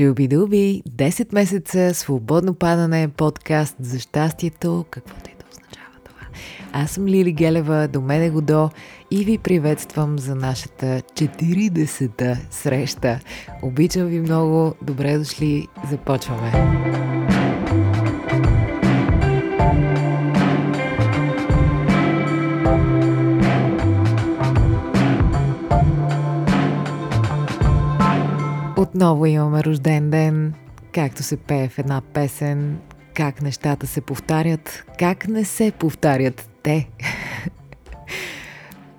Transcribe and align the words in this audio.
Шубидуби, 0.00 0.82
10 0.88 1.34
месеца, 1.34 1.94
свободно 1.94 2.54
падане, 2.54 3.08
подкаст 3.08 3.76
за 3.80 3.98
щастието, 3.98 4.84
каквото 4.90 5.30
и 5.30 5.34
да 5.38 5.44
означава 5.50 5.96
това. 6.04 6.26
Аз 6.72 6.90
съм 6.90 7.06
Лили 7.06 7.32
Гелева, 7.32 7.88
до 7.88 8.00
мене 8.00 8.30
го 8.30 8.40
до 8.40 8.70
и 9.10 9.24
ви 9.24 9.38
приветствам 9.38 10.18
за 10.18 10.34
нашата 10.34 10.86
40-та 10.86 12.36
среща. 12.50 13.20
Обичам 13.62 14.06
ви 14.06 14.20
много, 14.20 14.74
добре 14.82 15.18
дошли, 15.18 15.68
започваме. 15.90 17.09
Отново 28.90 29.26
имаме 29.26 29.64
рожден 29.64 30.10
ден, 30.10 30.54
както 30.92 31.22
се 31.22 31.36
пее 31.36 31.68
в 31.68 31.78
една 31.78 32.00
песен, 32.00 32.78
как 33.14 33.42
нещата 33.42 33.86
се 33.86 34.00
повтарят, 34.00 34.84
как 34.98 35.28
не 35.28 35.44
се 35.44 35.72
повтарят 35.78 36.50
те. 36.62 36.88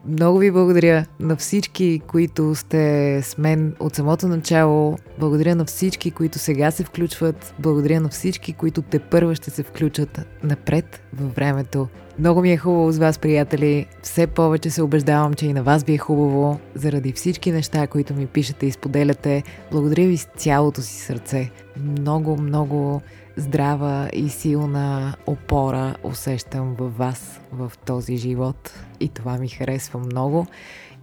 Много 0.05 0.38
ви 0.38 0.52
благодаря 0.52 1.05
на 1.20 1.36
всички, 1.36 2.02
които 2.08 2.55
сте 2.55 3.22
с 3.23 3.38
мен 3.38 3.76
от 3.80 3.96
самото 3.96 4.27
начало. 4.27 4.98
Благодаря 5.20 5.55
на 5.55 5.66
всички, 5.66 6.12
които 6.12 6.40
сега 6.40 6.72
се 6.72 6.84
включват. 6.84 7.54
Благодаря 7.60 8.02
на 8.02 8.10
всички, 8.10 8.54
които 8.54 8.82
те 8.82 9.00
първа 9.00 9.36
ще 9.36 9.50
се 9.50 9.64
включат 9.64 10.22
напред 10.44 11.02
във 11.14 11.36
времето. 11.36 11.88
Много 12.20 12.41
ми 12.41 12.52
е 12.52 12.58
хубаво 12.58 12.91
с 12.91 12.98
вас, 12.98 13.20
приятели. 13.20 13.86
Все 14.02 14.27
повече 14.27 14.70
се 14.70 14.82
убеждавам, 14.82 15.34
че 15.34 15.46
и 15.46 15.54
на 15.54 15.64
вас 15.64 15.84
ви 15.84 15.94
е 15.94 15.98
хубаво, 15.98 16.60
заради 16.76 17.12
всички 17.12 17.52
неща, 17.52 17.88
които 17.88 18.13
ми 18.13 18.27
пишете 18.27 18.66
и 18.66 18.72
споделяте. 18.72 19.44
Благодаря 19.72 20.08
ви 20.08 20.18
с 20.18 20.27
цялото 20.38 20.82
си 20.82 21.02
сърце. 21.02 21.49
Много, 21.77 22.38
много 22.38 23.02
здрава 23.38 24.09
и 24.13 24.30
силна 24.30 25.15
опора 25.27 25.96
усещам 26.04 26.76
във 26.76 26.98
вас 26.98 27.41
в 27.51 27.71
този 27.85 28.18
живот 28.18 28.74
и 28.99 29.10
това 29.10 29.37
ми 29.37 29.49
харесва 29.49 29.99
много. 29.99 30.48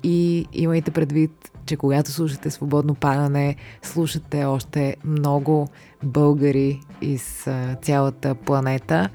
И 0.03 0.47
имайте 0.53 0.91
предвид, 0.91 1.51
че 1.67 1.77
когато 1.77 2.11
слушате 2.11 2.51
свободно 2.51 2.95
падане, 2.95 3.57
слушате 3.83 4.45
още 4.45 4.97
много 5.05 5.69
българи 6.03 6.81
из 7.01 7.49
цялата 7.83 8.35
планета, 8.35 9.09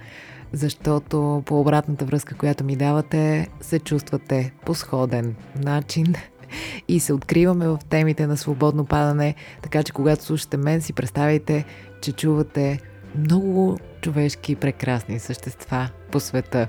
защото 0.51 1.43
по 1.45 1.59
обратната 1.59 2.05
връзка, 2.05 2.35
която 2.35 2.63
ми 2.63 2.75
давате, 2.75 3.47
се 3.61 3.79
чувствате 3.79 4.53
по 4.65 4.75
сходен 4.75 5.35
начин 5.63 6.15
и 6.87 6.99
се 6.99 7.13
откриваме 7.13 7.67
в 7.67 7.79
темите 7.89 8.27
на 8.27 8.37
свободно 8.37 8.85
падане, 8.85 9.35
така 9.61 9.83
че 9.83 9.93
когато 9.93 10.23
слушате 10.23 10.57
мен, 10.57 10.81
си 10.81 10.93
представяйте, 10.93 11.65
че 12.01 12.11
чувате 12.11 12.79
много 13.15 13.79
човешки 14.01 14.51
и 14.51 14.55
прекрасни 14.55 15.19
същества 15.19 15.89
по 16.11 16.19
света. 16.19 16.67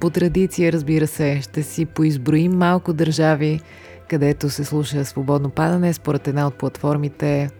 По 0.00 0.10
традиция, 0.10 0.72
разбира 0.72 1.06
се, 1.06 1.40
ще 1.42 1.62
си 1.62 1.86
поизброим 1.86 2.52
малко 2.52 2.92
държави, 2.92 3.60
където 4.08 4.50
се 4.50 4.64
слуша 4.64 5.04
свободно 5.04 5.50
падане, 5.50 5.92
според 5.92 6.28
една 6.28 6.46
от 6.46 6.54
платформите, 6.54 7.50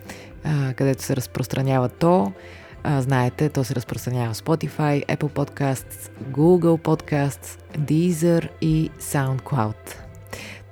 където 0.76 1.02
се 1.02 1.16
разпространява 1.16 1.88
то. 1.88 2.32
знаете, 2.98 3.48
то 3.48 3.64
се 3.64 3.74
разпространява 3.74 4.34
в 4.34 4.36
Spotify, 4.36 5.06
Apple 5.06 5.32
Podcasts, 5.32 6.10
Google 6.30 6.82
Podcasts, 6.82 7.60
Deezer 7.78 8.48
и 8.60 8.90
SoundCloud. 9.00 9.94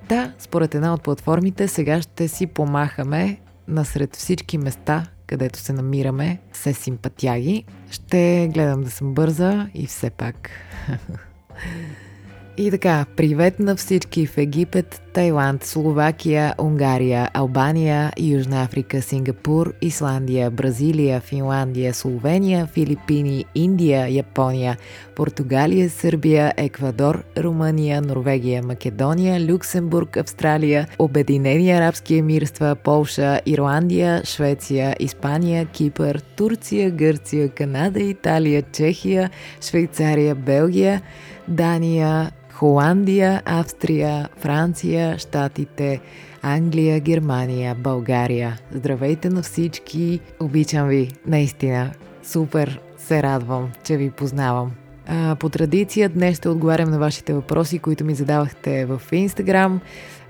Да, 0.08 0.32
според 0.38 0.74
една 0.74 0.94
от 0.94 1.02
платформите, 1.02 1.68
сега 1.68 2.02
ще 2.02 2.28
си 2.28 2.46
помахаме 2.46 3.38
насред 3.68 4.16
всички 4.16 4.58
места, 4.58 5.06
където 5.30 5.58
се 5.58 5.72
намираме, 5.72 6.38
се 6.52 6.72
симпатяги. 6.72 7.64
Ще 7.90 8.50
гледам 8.54 8.82
да 8.82 8.90
съм 8.90 9.14
бърза 9.14 9.68
и 9.74 9.86
все 9.86 10.10
пак. 10.10 10.50
И 12.56 12.70
така, 12.70 13.06
привет 13.16 13.58
на 13.60 13.76
всички 13.76 14.26
в 14.26 14.38
Египет, 14.38 15.02
Тайланд, 15.12 15.64
Словакия, 15.64 16.54
Унгария, 16.58 17.30
Албания, 17.34 18.12
Южна 18.18 18.62
Африка, 18.62 19.02
Сингапур, 19.02 19.74
Исландия, 19.82 20.50
Бразилия, 20.50 21.20
Финландия, 21.20 21.94
Словения, 21.94 22.66
Филипини, 22.66 23.44
Индия, 23.54 24.08
Япония, 24.08 24.76
Португалия, 25.16 25.90
Сърбия, 25.90 26.52
Еквадор, 26.56 27.22
Румъния, 27.38 28.02
Норвегия, 28.02 28.62
Македония, 28.62 29.40
Люксембург, 29.40 30.16
Австралия, 30.16 30.88
Обединени 30.98 31.72
арабски 31.72 32.16
емирства, 32.16 32.76
Полша, 32.84 33.40
Ирландия, 33.46 34.22
Швеция, 34.24 34.96
Испания, 35.00 35.66
Кипър, 35.66 36.20
Турция, 36.36 36.90
Гърция, 36.90 37.48
Канада, 37.48 38.00
Италия, 38.00 38.62
Чехия, 38.72 39.30
Швейцария, 39.60 40.34
Белгия, 40.34 41.02
Дания, 41.48 42.30
Холандия, 42.60 43.42
Австрия, 43.44 44.28
Франция, 44.36 45.18
Штатите, 45.18 46.00
Англия, 46.42 47.00
Германия, 47.00 47.74
България. 47.74 48.58
Здравейте 48.72 49.28
на 49.28 49.42
всички! 49.42 50.20
Обичам 50.40 50.88
ви, 50.88 51.10
наистина. 51.26 51.92
Супер 52.22 52.80
се 52.98 53.22
радвам, 53.22 53.70
че 53.84 53.96
ви 53.96 54.10
познавам. 54.10 54.72
По 55.38 55.48
традиция 55.48 56.08
днес 56.08 56.36
ще 56.36 56.48
отговарям 56.48 56.90
на 56.90 56.98
вашите 56.98 57.34
въпроси, 57.34 57.78
които 57.78 58.04
ми 58.04 58.14
задавахте 58.14 58.86
в 58.86 59.02
Инстаграм. 59.12 59.80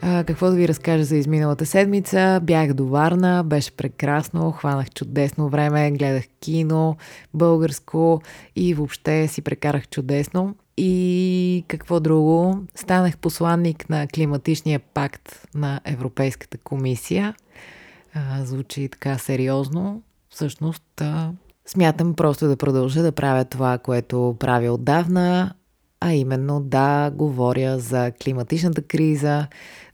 какво 0.01 0.51
да 0.51 0.57
ви 0.57 0.69
разкажа 0.69 1.05
за 1.05 1.17
изминалата 1.17 1.67
седмица? 1.67 2.41
Бях 2.43 2.73
до 2.73 2.87
Варна, 2.87 3.45
беше 3.45 3.73
прекрасно, 3.73 4.53
хванах 4.53 4.91
чудесно 4.91 5.49
време, 5.49 5.91
гледах 5.91 6.25
кино, 6.41 6.97
българско 7.35 8.23
и 8.57 8.75
въобще 8.75 9.29
си 9.29 9.43
прекарах 9.43 9.89
чудесно. 9.89 10.55
И 10.83 11.65
какво 11.69 12.01
друго? 12.01 12.59
Станах 12.75 13.19
посланник 13.19 13.91
на 13.91 14.07
климатичния 14.09 14.81
пакт 14.81 15.49
на 15.55 15.81
Европейската 15.85 16.59
комисия. 16.59 17.35
Звучи 18.43 18.89
така 18.89 19.19
сериозно. 19.19 20.03
Всъщност, 20.31 21.03
смятам 21.67 22.15
просто 22.15 22.49
да 22.49 22.57
продължа 22.57 23.03
да 23.03 23.13
правя 23.13 23.45
това, 23.45 23.79
което 23.79 24.37
правя 24.39 24.73
отдавна, 24.73 25.55
а 26.01 26.13
именно 26.13 26.61
да 26.61 27.11
говоря 27.11 27.79
за 27.79 28.13
климатичната 28.25 28.83
криза, 28.83 29.47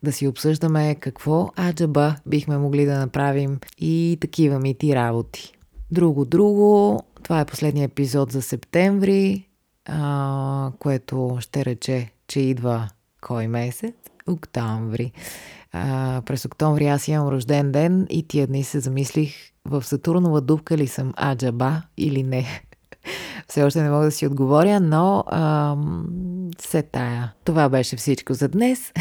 да 0.03 0.13
си 0.13 0.27
обсъждаме 0.27 0.95
какво 0.95 1.51
аджаба 1.59 2.17
бихме 2.27 2.59
могли 2.59 2.85
да 2.85 2.99
направим 2.99 3.59
и 3.79 4.19
такива 4.21 4.59
мити 4.59 4.95
работи. 4.95 5.53
Друго, 5.91 6.25
друго, 6.25 7.01
това 7.23 7.41
е 7.41 7.45
последния 7.45 7.85
епизод 7.85 8.33
за 8.33 8.43
септември 8.43 9.46
а, 9.87 10.73
което 10.79 11.37
ще 11.41 11.65
рече, 11.65 12.11
че 12.29 12.41
идва 12.41 12.89
кой 13.21 13.49
месец? 13.49 13.95
Октомври. 14.29 15.13
А, 15.73 16.23
през 16.27 16.45
октомври 16.45 16.87
аз 16.87 17.09
имам 17.09 17.29
рожден 17.29 17.73
ден 17.73 18.07
и 18.11 18.29
тия 18.29 18.47
дни 18.47 18.65
се 18.65 18.81
замислих 18.81 19.35
в 19.65 19.83
Сатурнова 19.83 20.41
дупка 20.41 20.77
ли 20.77 20.87
съм 20.87 21.13
аджаба 21.23 21.83
или 21.97 22.23
не. 22.23 22.63
Все 23.49 23.63
още 23.63 23.83
не 23.83 23.91
мога 23.91 24.05
да 24.05 24.11
си 24.11 24.27
отговоря, 24.27 24.81
но 24.81 25.25
а, 25.27 25.77
се 26.61 26.83
тая. 26.83 27.33
Това 27.45 27.69
беше 27.69 27.97
всичко 27.97 28.35
за 28.35 28.49
днес. 28.49 28.81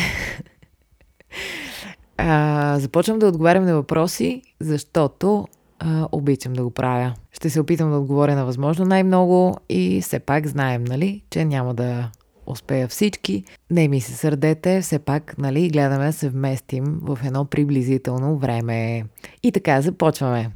а, 2.18 2.79
започвам 2.79 3.19
да 3.19 3.28
отговарям 3.28 3.66
на 3.66 3.75
въпроси, 3.75 4.41
защото 4.59 5.47
а, 5.80 6.08
обичам 6.12 6.53
да 6.53 6.63
го 6.63 6.72
правя. 6.72 7.13
Ще 7.31 7.50
се 7.50 7.59
опитам 7.59 7.91
да 7.91 7.97
отговоря 7.97 8.36
на 8.36 8.46
възможно 8.46 8.86
най-много 8.86 9.58
и 9.69 10.02
все 10.02 10.19
пак 10.19 10.47
знаем, 10.47 10.84
нали, 10.84 11.22
че 11.30 11.46
няма 11.46 11.74
да 11.74 12.09
успея 12.46 12.88
всички. 12.88 13.44
Не 13.72 13.88
ми 13.88 14.02
се 14.02 14.12
сърдете, 14.12 14.81
все 14.81 15.00
пак, 15.00 15.38
нали, 15.38 15.69
гледаме 15.69 16.06
да 16.06 16.13
се 16.13 16.30
вместим 16.30 17.00
в 17.02 17.19
едно 17.25 17.46
приблизително 17.46 18.38
време. 18.38 19.06
И 19.44 19.52
така, 19.52 19.81
започваме. 19.81 20.52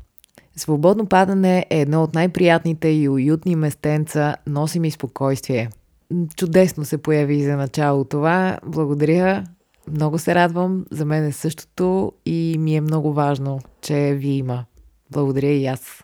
Свободно 0.56 1.06
падане 1.06 1.65
е 1.69 1.81
едно 1.81 2.04
от 2.04 2.13
най-приятните 2.13 2.88
и 2.88 3.10
уютни 3.10 3.56
местенца, 3.56 4.36
носи 4.48 4.80
ми 4.80 4.92
спокойствие. 4.92 5.69
Чудесно 6.36 6.86
се 6.86 6.98
появи 6.98 7.44
за 7.44 7.57
начало 7.57 8.04
това. 8.04 8.60
Благодаря. 8.65 9.44
Много 9.92 10.19
се 10.19 10.36
радвам. 10.36 10.86
За 10.92 11.06
мен 11.06 11.25
е 11.25 11.31
същото 11.31 12.12
и 12.25 12.56
ми 12.60 12.75
е 12.75 12.81
много 12.81 13.13
важно, 13.13 13.60
че 13.81 14.13
ви 14.13 14.30
има. 14.30 14.65
Благодаря 15.11 15.51
и 15.51 15.65
аз. 15.65 16.03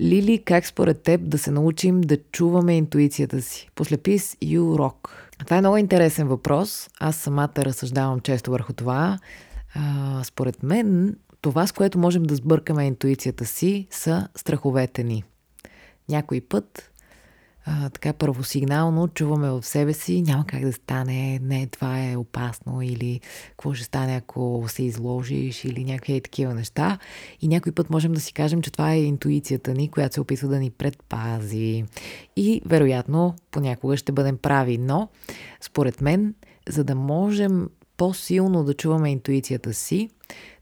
Лили, 0.00 0.42
как 0.44 0.66
според 0.66 1.02
теб 1.02 1.28
да 1.28 1.38
се 1.38 1.50
научим 1.50 2.00
да 2.00 2.16
чуваме 2.32 2.76
интуицията 2.76 3.42
си? 3.42 3.68
Послепис 3.74 4.36
You 4.42 4.60
Rock. 4.60 5.08
Това 5.38 5.56
е 5.56 5.60
много 5.60 5.76
интересен 5.76 6.28
въпрос. 6.28 6.90
Аз 7.00 7.16
самата 7.16 7.52
разсъждавам 7.56 8.20
често 8.20 8.50
върху 8.50 8.72
това. 8.72 9.18
А, 9.74 10.20
според 10.24 10.62
мен, 10.62 11.16
това, 11.40 11.66
с 11.66 11.72
което 11.72 11.98
можем 11.98 12.22
да 12.22 12.34
сбъркаме 12.34 12.86
интуицията 12.86 13.44
си, 13.46 13.86
са 13.90 14.28
страховете 14.36 15.04
ни. 15.04 15.24
Някой 16.08 16.40
път 16.40 16.90
а, 17.66 17.90
така 17.90 18.12
първосигнално 18.12 19.08
чуваме 19.08 19.50
в 19.50 19.62
себе 19.62 19.92
си, 19.92 20.22
няма 20.22 20.46
как 20.46 20.60
да 20.60 20.72
стане, 20.72 21.38
не, 21.42 21.66
това 21.66 22.10
е 22.10 22.16
опасно 22.16 22.82
или 22.82 23.20
какво 23.50 23.74
ще 23.74 23.84
стане, 23.84 24.16
ако 24.16 24.64
се 24.68 24.82
изложиш 24.82 25.64
или 25.64 25.84
някакви 25.84 26.20
такива 26.20 26.54
неща. 26.54 26.98
И 27.40 27.48
някой 27.48 27.72
път 27.72 27.90
можем 27.90 28.12
да 28.12 28.20
си 28.20 28.32
кажем, 28.32 28.62
че 28.62 28.70
това 28.70 28.92
е 28.92 29.02
интуицията 29.02 29.74
ни, 29.74 29.90
която 29.90 30.14
се 30.14 30.20
опитва 30.20 30.48
да 30.48 30.58
ни 30.58 30.70
предпази. 30.70 31.84
И 32.36 32.60
вероятно 32.66 33.34
понякога 33.50 33.96
ще 33.96 34.12
бъдем 34.12 34.38
прави, 34.38 34.78
но 34.78 35.08
според 35.60 36.00
мен, 36.00 36.34
за 36.68 36.84
да 36.84 36.94
можем 36.94 37.68
по-силно 37.96 38.64
да 38.64 38.74
чуваме 38.74 39.10
интуицията 39.10 39.74
си, 39.74 40.10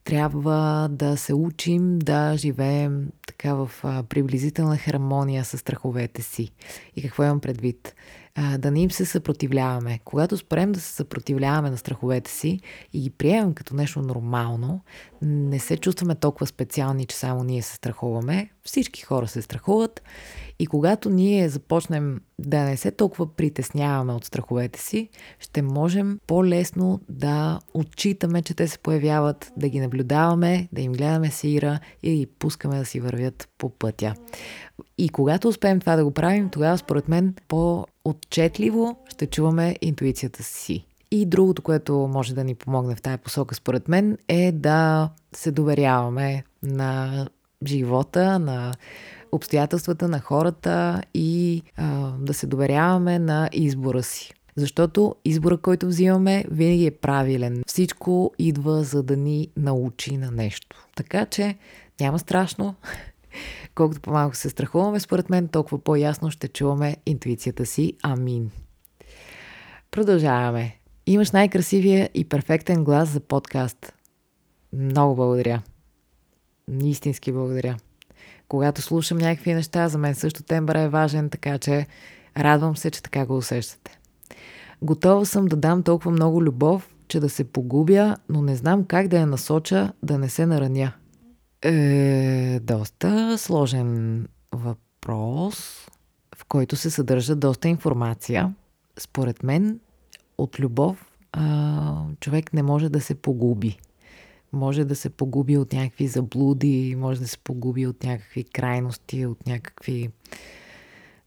трябва 0.04 0.88
да 0.92 1.16
се 1.16 1.34
учим 1.34 1.98
да 1.98 2.36
живеем 2.36 3.08
така 3.26 3.54
в 3.54 3.70
приблизителна 4.08 4.76
хармония 4.76 5.44
с 5.44 5.58
страховете 5.58 6.22
си. 6.22 6.50
И 6.96 7.02
какво 7.02 7.24
имам 7.24 7.40
предвид? 7.40 7.94
Да 8.58 8.70
не 8.70 8.80
им 8.80 8.90
се 8.90 9.04
съпротивляваме. 9.04 10.00
Когато 10.04 10.36
спрем 10.36 10.72
да 10.72 10.80
се 10.80 10.92
съпротивляваме 10.92 11.70
на 11.70 11.76
страховете 11.76 12.30
си 12.30 12.60
и 12.92 13.00
ги 13.00 13.10
приемем 13.10 13.54
като 13.54 13.74
нещо 13.74 14.02
нормално, 14.02 14.80
не 15.22 15.58
се 15.58 15.76
чувстваме 15.76 16.14
толкова 16.14 16.46
специални, 16.46 17.06
че 17.06 17.16
само 17.16 17.44
ние 17.44 17.62
се 17.62 17.74
страхуваме. 17.74 18.50
Всички 18.64 19.02
хора 19.02 19.28
се 19.28 19.42
страхуват 19.42 20.02
и 20.58 20.66
когато 20.66 21.10
ние 21.10 21.48
започнем 21.48 22.20
да 22.38 22.64
не 22.64 22.76
се 22.76 22.90
толкова 22.90 23.36
притесняваме 23.36 24.12
от 24.12 24.24
страховете 24.24 24.80
си, 24.80 25.08
ще 25.38 25.62
можем 25.62 26.18
по-лесно 26.26 27.00
да 27.08 27.60
отчитаме, 27.74 28.42
че 28.42 28.54
те 28.54 28.68
се 28.68 28.78
появяват, 28.78 29.52
да 29.56 29.68
ги 29.68 29.80
наблюдаваме, 29.80 30.68
да 30.72 30.80
им 30.80 30.92
гледаме 30.92 31.30
сира 31.30 31.80
и 32.02 32.16
ги 32.16 32.26
пускаме 32.26 32.78
да 32.78 32.84
си 32.84 33.00
вървят 33.00 33.48
по 33.58 33.70
пътя. 33.70 34.14
И 34.98 35.08
когато 35.08 35.48
успеем 35.48 35.80
това 35.80 35.96
да 35.96 36.04
го 36.04 36.10
правим, 36.10 36.48
тогава 36.48 36.78
според 36.78 37.08
мен 37.08 37.34
по-отчетливо 37.48 38.96
ще 39.08 39.26
чуваме 39.26 39.76
интуицията 39.80 40.42
си. 40.42 40.86
И 41.10 41.26
другото, 41.26 41.62
което 41.62 42.10
може 42.12 42.34
да 42.34 42.44
ни 42.44 42.54
помогне 42.54 42.94
в 42.94 43.02
тая 43.02 43.18
посока, 43.18 43.54
според 43.54 43.88
мен, 43.88 44.18
е 44.28 44.52
да 44.52 45.10
се 45.34 45.50
доверяваме 45.50 46.44
на 46.62 47.28
живота, 47.66 48.38
на 48.38 48.72
обстоятелствата 49.32 50.08
на 50.08 50.20
хората 50.20 51.02
и 51.14 51.62
а, 51.76 52.12
да 52.18 52.34
се 52.34 52.46
доверяваме 52.46 53.18
на 53.18 53.48
избора 53.52 54.02
си. 54.02 54.32
Защото 54.56 55.14
избора, 55.24 55.56
който 55.56 55.86
взимаме, 55.86 56.44
винаги 56.50 56.86
е 56.86 56.90
правилен. 56.90 57.62
Всичко 57.66 58.32
идва 58.38 58.84
за 58.84 59.02
да 59.02 59.16
ни 59.16 59.48
научи 59.56 60.16
на 60.16 60.30
нещо. 60.30 60.86
Така 60.96 61.26
че 61.26 61.56
няма 62.00 62.18
страшно. 62.18 62.74
Колкото 63.74 64.00
по-малко 64.00 64.36
се 64.36 64.50
страхуваме, 64.50 65.00
според 65.00 65.30
мен, 65.30 65.48
толкова 65.48 65.78
по-ясно 65.78 66.30
ще 66.30 66.48
чуваме 66.48 66.96
интуицията 67.06 67.66
си. 67.66 67.92
Амин. 68.02 68.50
Продължаваме. 69.90 70.76
Имаш 71.06 71.30
най-красивия 71.30 72.10
и 72.14 72.24
перфектен 72.24 72.84
глас 72.84 73.08
за 73.08 73.20
подкаст. 73.20 73.92
Много 74.72 75.14
благодаря. 75.14 75.62
Истински 76.82 77.32
благодаря 77.32 77.76
когато 78.52 78.82
слушам 78.82 79.18
някакви 79.18 79.54
неща, 79.54 79.88
за 79.88 79.98
мен 79.98 80.14
също 80.14 80.42
тембър 80.42 80.74
е 80.74 80.88
важен, 80.88 81.30
така 81.30 81.58
че 81.58 81.86
радвам 82.36 82.76
се, 82.76 82.90
че 82.90 83.02
така 83.02 83.26
го 83.26 83.36
усещате. 83.36 83.98
Готова 84.82 85.24
съм 85.24 85.46
да 85.46 85.56
дам 85.56 85.82
толкова 85.82 86.10
много 86.10 86.42
любов, 86.42 86.94
че 87.08 87.20
да 87.20 87.28
се 87.28 87.44
погубя, 87.44 88.16
но 88.28 88.42
не 88.42 88.56
знам 88.56 88.84
как 88.84 89.08
да 89.08 89.18
я 89.18 89.26
насоча 89.26 89.92
да 90.02 90.18
не 90.18 90.28
се 90.28 90.46
нараня. 90.46 90.92
Е, 91.62 92.60
доста 92.62 93.38
сложен 93.38 94.26
въпрос, 94.52 95.86
в 96.36 96.44
който 96.44 96.76
се 96.76 96.90
съдържа 96.90 97.36
доста 97.36 97.68
информация. 97.68 98.54
Според 98.98 99.42
мен, 99.42 99.80
от 100.38 100.60
любов 100.60 101.06
а, 101.32 102.04
човек 102.20 102.52
не 102.52 102.62
може 102.62 102.88
да 102.88 103.00
се 103.00 103.14
погуби 103.14 103.78
може 104.52 104.84
да 104.84 104.96
се 104.96 105.10
погуби 105.10 105.56
от 105.56 105.72
някакви 105.72 106.06
заблуди, 106.06 106.96
може 106.98 107.20
да 107.20 107.28
се 107.28 107.38
погуби 107.38 107.86
от 107.86 108.04
някакви 108.04 108.44
крайности, 108.44 109.26
от 109.26 109.46
някакви, 109.46 110.10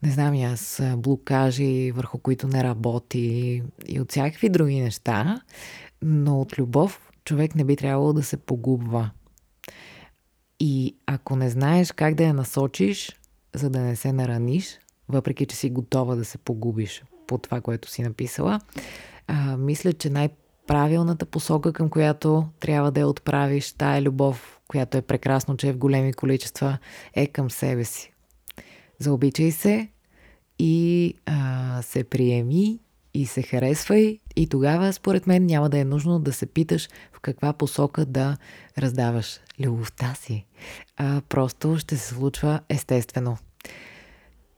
не 0.04 0.12
знам 0.12 0.34
и 0.34 0.44
аз, 0.44 0.82
блокажи, 0.98 1.92
върху 1.92 2.18
които 2.18 2.48
не 2.48 2.64
работи 2.64 3.64
и 3.88 4.00
от 4.00 4.12
всякакви 4.12 4.50
други 4.50 4.82
неща, 4.82 5.42
но 6.02 6.42
от 6.42 6.60
любов 6.60 7.12
човек 7.26 7.56
не 7.56 7.64
би 7.64 7.76
трябвало 7.76 8.14
да 8.14 8.24
се 8.24 8.38
погубва. 8.38 9.12
И 10.60 10.98
ако 11.06 11.36
не 11.36 11.50
знаеш 11.50 11.92
как 11.92 12.16
да 12.16 12.24
я 12.24 12.34
насочиш, 12.34 13.20
за 13.56 13.70
да 13.70 13.80
не 13.80 13.96
се 13.96 14.14
нараниш, 14.14 14.80
въпреки 15.10 15.46
че 15.46 15.56
си 15.56 15.70
готова 15.70 16.16
да 16.16 16.26
се 16.26 16.38
погубиш 16.38 17.04
по 17.28 17.38
това, 17.38 17.62
което 17.62 17.90
си 17.90 18.02
написала, 18.02 18.60
а, 19.28 19.58
мисля, 19.58 19.94
че 19.94 20.10
най- 20.10 20.30
правилната 20.68 21.26
посока, 21.26 21.74
към 21.74 21.90
която 21.90 22.46
трябва 22.60 22.92
да 22.92 23.00
я 23.00 23.08
отправиш, 23.08 23.72
тая 23.72 24.02
любов, 24.02 24.60
която 24.68 24.98
е 24.98 25.02
прекрасно, 25.02 25.58
че 25.58 25.68
е 25.68 25.74
в 25.74 25.78
големи 25.78 26.14
количества, 26.14 26.78
е 27.14 27.28
към 27.28 27.52
себе 27.52 27.84
си. 27.84 28.14
Заобичай 29.00 29.52
се 29.52 29.90
и 30.60 31.14
а, 31.26 31.82
се 31.82 32.04
приеми 32.04 32.80
и 33.14 33.26
се 33.26 33.42
харесвай 33.42 34.20
и 34.36 34.48
тогава, 34.48 34.94
според 34.94 35.28
мен, 35.28 35.46
няма 35.46 35.70
да 35.70 35.80
е 35.80 35.86
нужно 35.86 36.20
да 36.20 36.34
се 36.34 36.46
питаш 36.46 36.90
в 37.14 37.20
каква 37.20 37.54
посока 37.54 38.06
да 38.06 38.38
раздаваш 38.78 39.40
любовта 39.60 40.14
си. 40.14 40.46
А, 40.98 41.22
просто 41.30 41.78
ще 41.78 41.98
се 41.98 42.14
случва 42.14 42.60
естествено. 42.70 43.38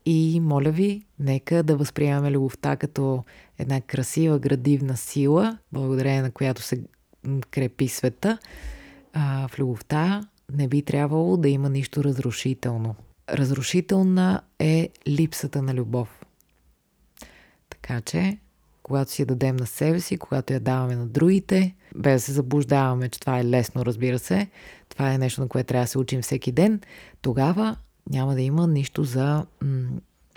И 0.10 0.40
моля 0.40 0.72
ви, 0.72 1.06
нека 1.20 1.64
да 1.64 1.76
възприемаме 1.76 2.32
любовта 2.32 2.76
като 2.76 3.24
една 3.60 3.82
красива 3.82 4.40
градивна 4.40 4.98
сила, 4.98 5.58
благодарение 5.72 6.22
на 6.22 6.32
която 6.32 6.62
се 6.62 6.84
крепи 7.52 7.88
света. 7.88 8.38
А, 9.14 9.48
в 9.48 9.60
любовта 9.60 10.28
не 10.54 10.68
би 10.68 10.82
трябвало 10.82 11.38
да 11.38 11.50
има 11.50 11.70
нищо 11.70 12.04
разрушително. 12.04 12.96
Разрушителна 13.30 14.42
е 14.60 14.90
липсата 15.08 15.62
на 15.62 15.74
любов. 15.74 16.26
Така 17.70 18.02
че, 18.02 18.38
когато 18.84 19.12
си 19.12 19.22
я 19.22 19.26
дадем 19.26 19.56
на 19.56 19.66
себе 19.66 20.00
си, 20.00 20.18
когато 20.18 20.54
я 20.54 20.60
даваме 20.60 20.96
на 20.96 21.08
другите, 21.08 21.76
без 21.96 22.22
да 22.22 22.26
се 22.26 22.32
заблуждаваме, 22.32 23.10
че 23.10 23.20
това 23.20 23.40
е 23.40 23.46
лесно, 23.46 23.86
разбира 23.86 24.20
се, 24.20 24.48
това 24.90 25.14
е 25.14 25.18
нещо, 25.18 25.42
на 25.42 25.48
което 25.48 25.68
трябва 25.68 25.84
да 25.84 25.88
се 25.88 25.98
учим 25.98 26.22
всеки 26.22 26.52
ден, 26.52 26.82
тогава 27.22 27.78
няма 28.10 28.36
да 28.36 28.42
има 28.42 28.68
нищо 28.68 29.04
за 29.04 29.46
м- 29.62 29.90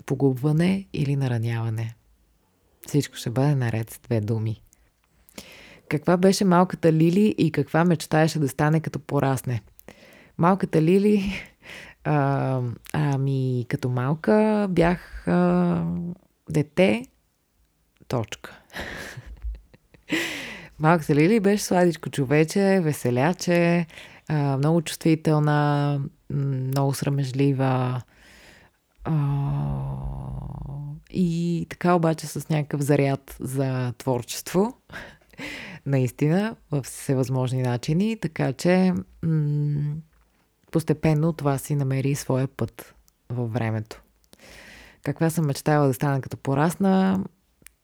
погубване 0.05 0.87
или 0.93 1.15
нараняване. 1.15 1.95
Всичко 2.87 3.15
ще 3.15 3.29
бъде 3.29 3.55
наред 3.55 3.89
с 3.89 3.99
две 3.99 4.21
думи. 4.21 4.61
Каква 5.89 6.17
беше 6.17 6.45
малката 6.45 6.93
Лили 6.93 7.35
и 7.37 7.51
каква 7.51 7.85
мечтаеше 7.85 8.39
да 8.39 8.49
стане 8.49 8.79
като 8.79 8.99
порасне? 8.99 9.61
Малката 10.37 10.81
Лили, 10.81 11.33
а, 12.03 12.61
ами 12.93 13.65
като 13.69 13.89
малка 13.89 14.67
бях 14.69 15.27
а, 15.27 15.83
дете, 16.49 17.05
точка. 18.07 18.59
Малката 20.79 21.15
Лили 21.15 21.39
беше 21.39 21.63
сладичко 21.63 22.09
човече, 22.09 22.79
веселяче, 22.83 23.87
а, 24.27 24.57
много 24.57 24.81
чувствителна, 24.81 25.99
много 26.33 26.93
срамежлива, 26.93 28.01
и 31.11 31.65
така 31.69 31.93
обаче 31.93 32.27
с 32.27 32.49
някакъв 32.49 32.81
заряд 32.81 33.35
за 33.39 33.93
творчество. 33.97 34.77
Наистина, 35.85 36.55
в 36.71 36.81
всевъзможни 36.83 37.61
начини. 37.61 38.17
Така 38.21 38.53
че 38.53 38.93
постепенно 40.71 41.33
това 41.33 41.57
си 41.57 41.75
намери 41.75 42.15
своя 42.15 42.47
път 42.47 42.95
във 43.29 43.53
времето. 43.53 44.01
Каква 45.03 45.29
съм 45.29 45.45
мечтала 45.45 45.87
да 45.87 45.93
стана 45.93 46.21
като 46.21 46.37
порасна, 46.37 47.23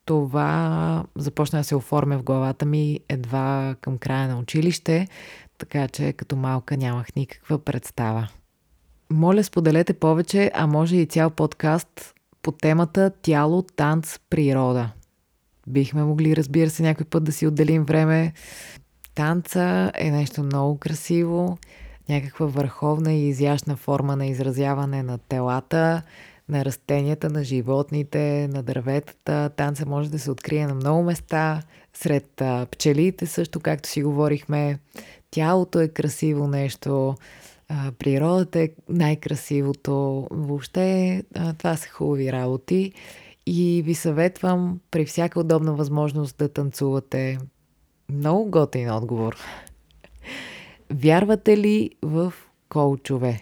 това 0.05 1.03
започна 1.15 1.59
да 1.59 1.63
се 1.63 1.75
оформя 1.75 2.17
в 2.17 2.23
главата 2.23 2.65
ми 2.65 2.99
едва 3.09 3.75
към 3.81 3.97
края 3.97 4.27
на 4.27 4.39
училище, 4.39 5.07
така 5.57 5.87
че 5.87 6.13
като 6.13 6.35
малка 6.35 6.77
нямах 6.77 7.15
никаква 7.15 7.59
представа. 7.59 8.27
Моля, 9.09 9.43
споделете 9.43 9.93
повече, 9.93 10.51
а 10.53 10.67
може 10.67 10.95
и 10.95 11.05
цял 11.05 11.29
подкаст 11.29 12.13
по 12.41 12.51
темата 12.51 13.11
Тяло, 13.21 13.61
танц, 13.61 14.19
природа. 14.29 14.91
Бихме 15.67 16.03
могли, 16.03 16.35
разбира 16.35 16.69
се, 16.69 16.83
някой 16.83 17.05
път 17.05 17.23
да 17.23 17.31
си 17.31 17.47
отделим 17.47 17.85
време. 17.85 18.33
Танца 19.15 19.91
е 19.95 20.11
нещо 20.11 20.43
много 20.43 20.77
красиво, 20.77 21.57
някаква 22.09 22.45
върховна 22.45 23.13
и 23.13 23.29
изящна 23.29 23.75
форма 23.75 24.15
на 24.15 24.25
изразяване 24.25 25.03
на 25.03 25.17
телата, 25.17 26.01
на 26.49 26.65
растенията, 26.65 27.29
на 27.29 27.43
животните, 27.43 28.47
на 28.51 28.63
дърветата. 28.63 29.49
Танца 29.49 29.85
може 29.85 30.11
да 30.11 30.19
се 30.19 30.31
открие 30.31 30.67
на 30.67 30.73
много 30.73 31.03
места, 31.03 31.61
сред 31.93 32.41
пчелите 32.71 33.25
също, 33.25 33.59
както 33.59 33.89
си 33.89 34.03
говорихме. 34.03 34.79
Тялото 35.31 35.79
е 35.79 35.87
красиво 35.87 36.47
нещо 36.47 37.15
а, 37.69 37.91
природата 37.99 38.59
е 38.59 38.69
най-красивото. 38.89 40.27
Въобще 40.31 41.23
а, 41.35 41.53
това 41.53 41.75
са 41.75 41.89
хубави 41.89 42.31
работи 42.31 42.93
и 43.45 43.81
ви 43.85 43.95
съветвам 43.95 44.79
при 44.91 45.05
всяка 45.05 45.39
удобна 45.39 45.73
възможност 45.73 46.37
да 46.37 46.49
танцувате. 46.49 47.37
Много 48.09 48.51
готин 48.51 48.91
отговор. 48.91 49.37
Вярвате 50.93 51.57
ли 51.57 51.89
в 52.01 52.33
коучове? 52.69 53.41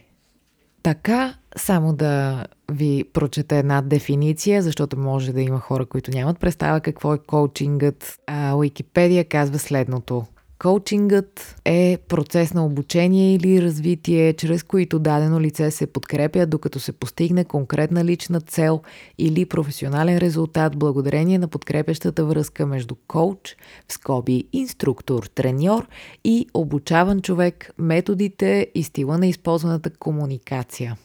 Така, 0.84 1.36
само 1.58 1.94
да 1.94 2.46
ви 2.72 3.04
прочета 3.14 3.56
една 3.56 3.82
дефиниция, 3.82 4.62
защото 4.62 5.00
може 5.00 5.34
да 5.34 5.42
има 5.42 5.60
хора, 5.60 5.86
които 5.86 6.12
нямат 6.12 6.40
представа 6.40 6.82
какво 6.82 7.14
е 7.14 7.18
коучингът. 7.18 8.20
А 8.28 8.56
Уикипедия 8.56 9.26
казва 9.26 9.60
следното. 9.60 10.26
Коучингът 10.60 11.56
е 11.66 11.98
процес 12.08 12.54
на 12.54 12.66
обучение 12.66 13.36
или 13.36 13.62
развитие, 13.62 14.34
чрез 14.34 14.64
които 14.64 15.00
дадено 15.00 15.40
лице 15.40 15.72
се 15.72 15.88
подкрепя, 15.88 16.46
докато 16.46 16.80
се 16.80 16.92
постигне 16.92 17.46
конкретна 17.46 18.06
лична 18.06 18.42
цел 18.42 18.82
или 19.18 19.46
професионален 19.46 20.18
резултат 20.18 20.78
благодарение 20.78 21.38
на 21.38 21.48
подкрепящата 21.48 22.26
връзка 22.26 22.66
между 22.66 22.96
коуч, 23.08 23.56
в 23.88 23.94
скоби 23.94 24.44
инструктор, 24.54 25.24
треньор 25.24 25.88
и 26.24 26.48
обучаван 26.54 27.22
човек, 27.22 27.72
методите 27.78 28.68
и 28.76 28.84
стила 28.84 29.18
на 29.18 29.28
използваната 29.28 29.90
комуникация. 29.90 30.98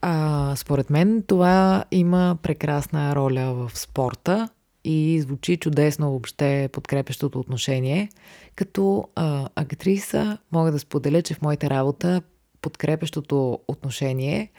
А, 0.00 0.54
според 0.56 0.90
мен 0.90 1.22
това 1.26 1.84
има 1.90 2.36
прекрасна 2.42 3.16
роля 3.16 3.54
в 3.54 3.78
спорта 3.78 4.48
и 4.84 5.20
звучи 5.20 5.56
чудесно 5.56 6.10
въобще 6.10 6.68
подкрепящото 6.72 7.40
отношение. 7.40 8.08
Като 8.56 9.08
а, 9.14 9.48
актриса 9.56 10.38
мога 10.52 10.72
да 10.72 10.78
споделя, 10.78 11.22
че 11.22 11.34
в 11.34 11.42
моята 11.42 11.70
работа 11.70 12.22
подкрепящото 12.62 13.58
отношение, 13.68 14.50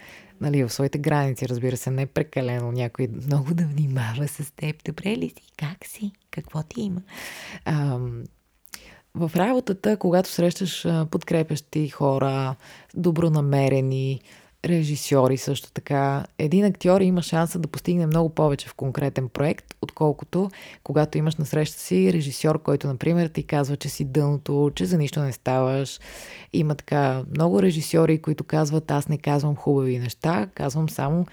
нали, 0.42 0.64
в 0.64 0.74
своите 0.74 0.98
граници, 0.98 1.50
разбира 1.50 1.78
се, 1.78 1.92
не 1.92 2.02
е 2.02 2.06
прекалено 2.06 2.72
някой 2.72 3.08
много 3.08 3.54
да 3.54 3.66
внимава 3.66 4.28
с 4.28 4.52
теб. 4.56 4.84
Добре 4.86 5.18
ли 5.18 5.30
си? 5.30 5.52
Как 5.58 5.86
си? 5.86 6.12
Какво 6.32 6.64
ти 6.64 6.82
има? 6.82 7.02
А, 7.66 8.00
в 9.16 9.32
работата, 9.36 9.98
когато 9.98 10.30
срещаш 10.30 10.88
подкрепящи 11.12 11.90
хора, 11.90 12.56
добронамерени, 12.96 14.22
режисьори 14.66 15.38
също 15.38 15.72
така. 15.72 16.26
Един 16.38 16.66
актьор 16.66 17.02
има 17.02 17.22
шанса 17.22 17.60
да 17.60 17.68
постигне 17.68 18.06
много 18.06 18.30
повече 18.30 18.68
в 18.68 18.74
конкретен 18.74 19.30
проект, 19.30 19.76
отколкото 19.82 20.52
когато 20.84 21.18
имаш 21.18 21.36
на 21.36 21.46
среща 21.46 21.80
си 21.80 22.14
режисьор, 22.14 22.62
който, 22.62 22.88
например, 22.88 23.28
ти 23.28 23.44
казва, 23.44 23.78
че 23.78 23.90
си 23.90 24.06
дъното, 24.06 24.72
че 24.76 24.86
за 24.86 24.98
нищо 24.98 25.20
не 25.20 25.32
ставаш. 25.32 26.00
Има 26.54 26.76
така 26.76 27.24
много 27.36 27.62
режисьори, 27.62 28.22
които 28.22 28.44
казват, 28.44 28.92
аз 28.92 29.08
не 29.08 29.18
казвам 29.18 29.56
хубави 29.56 30.00
неща, 30.00 30.48
казвам 30.56 30.90
само 30.90 31.26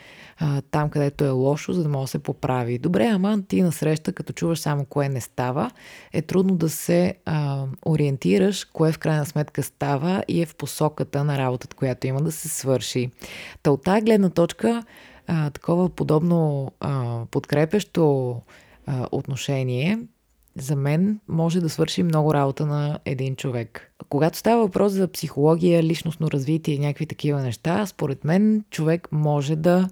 там, 0.71 0.91
където 0.91 1.25
е 1.25 1.31
лошо, 1.31 1.73
за 1.73 1.83
да 1.83 1.89
може 1.89 2.05
да 2.05 2.09
се 2.09 2.19
поправи. 2.19 2.79
Добре, 2.79 3.07
ама 3.07 3.43
ти 3.49 3.63
на 3.63 3.73
среща, 3.73 4.13
като 4.13 4.33
чуваш 4.33 4.59
само 4.59 4.85
кое 4.85 5.09
не 5.09 5.21
става, 5.21 5.71
е 6.13 6.23
трудно 6.23 6.57
да 6.57 6.69
се 6.69 7.15
а, 7.25 7.65
ориентираш, 7.87 8.65
кое 8.65 8.93
в 8.93 8.99
крайна 8.99 9.27
сметка 9.27 9.63
става 9.63 10.25
и 10.29 10.43
е 10.43 10.47
в 10.47 10.55
посоката 10.57 11.25
на 11.25 11.39
работата, 11.39 11.77
която 11.77 12.07
има 12.07 12.21
да 12.21 12.33
се 12.33 12.49
свърши. 12.49 13.11
Та 13.63 13.71
от 13.71 13.83
тази 13.83 14.03
гледна 14.03 14.31
точка, 14.31 14.85
а, 15.27 15.51
такова 15.51 15.89
подобно 15.89 16.73
а, 16.81 17.21
подкрепящо 17.31 18.37
а, 18.87 19.07
отношение 19.13 19.99
за 20.57 20.77
мен 20.77 21.21
може 21.29 21.61
да 21.61 21.69
свърши 21.69 22.03
много 22.03 22.35
работа 22.35 22.67
на 22.67 22.99
един 23.05 23.37
човек. 23.37 23.93
Когато 24.09 24.39
става 24.39 24.63
въпрос 24.63 24.93
за 24.93 25.09
психология, 25.09 25.83
личностно 25.83 26.31
развитие 26.31 26.75
и 26.75 26.79
някакви 26.79 27.07
такива 27.07 27.43
неща, 27.43 27.87
според 27.87 28.25
мен 28.25 28.65
човек 28.71 29.09
може 29.13 29.57
да 29.57 29.89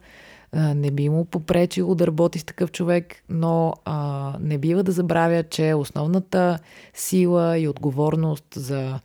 не 0.53 0.91
би 0.91 1.09
му 1.09 1.25
попречило 1.25 1.95
да 1.95 2.07
работи 2.07 2.39
с 2.39 2.45
такъв 2.45 2.73
човек, 2.73 3.23
но 3.29 3.75
а, 3.85 4.37
не 4.41 4.59
бива 4.59 4.83
да 4.83 4.93
забравя, 4.93 5.43
че 5.43 5.75
основната 5.75 6.59
сила 6.95 7.59
и 7.59 7.69
отговорност 7.69 8.45
за 8.55 9.01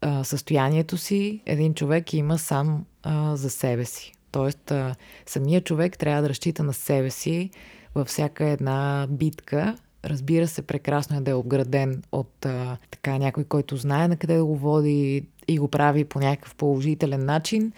а, 0.00 0.24
състоянието 0.24 0.96
си 0.96 1.42
един 1.46 1.74
човек 1.74 2.12
има 2.12 2.38
сам 2.38 2.84
а, 3.02 3.36
за 3.36 3.50
себе 3.50 3.84
си. 3.84 4.12
Тоест, 4.30 4.70
а, 4.70 4.94
самия 5.26 5.60
човек 5.60 5.98
трябва 5.98 6.22
да 6.22 6.28
разчита 6.28 6.62
на 6.62 6.72
себе 6.72 7.10
си 7.10 7.50
във 7.94 8.08
всяка 8.08 8.44
една 8.44 9.06
битка. 9.10 9.76
Разбира 10.04 10.48
се, 10.48 10.62
прекрасно 10.62 11.16
е 11.16 11.20
да 11.20 11.30
е 11.30 11.34
обграден 11.34 12.02
от 12.12 12.46
а, 12.46 12.76
така 12.90 13.18
някой, 13.18 13.44
който 13.44 13.76
знае 13.76 14.08
на 14.08 14.16
къде 14.16 14.36
да 14.36 14.44
го 14.44 14.56
води 14.56 15.26
и 15.48 15.58
го 15.58 15.68
прави 15.68 16.04
по 16.04 16.18
някакъв 16.18 16.54
положителен 16.54 17.24
начин, 17.24 17.72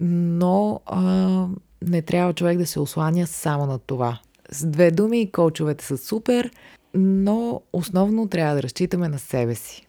но 0.00 0.80
а, 0.86 1.46
не 1.86 2.02
трябва 2.02 2.32
човек 2.32 2.58
да 2.58 2.66
се 2.66 2.80
осланя 2.80 3.26
само 3.26 3.66
на 3.66 3.78
това. 3.78 4.18
С 4.50 4.66
две 4.66 4.90
думи, 4.90 5.32
коучовете 5.32 5.84
са 5.84 5.98
супер, 5.98 6.50
но 6.94 7.62
основно 7.72 8.28
трябва 8.28 8.54
да 8.54 8.62
разчитаме 8.62 9.08
на 9.08 9.18
себе 9.18 9.54
си. 9.54 9.86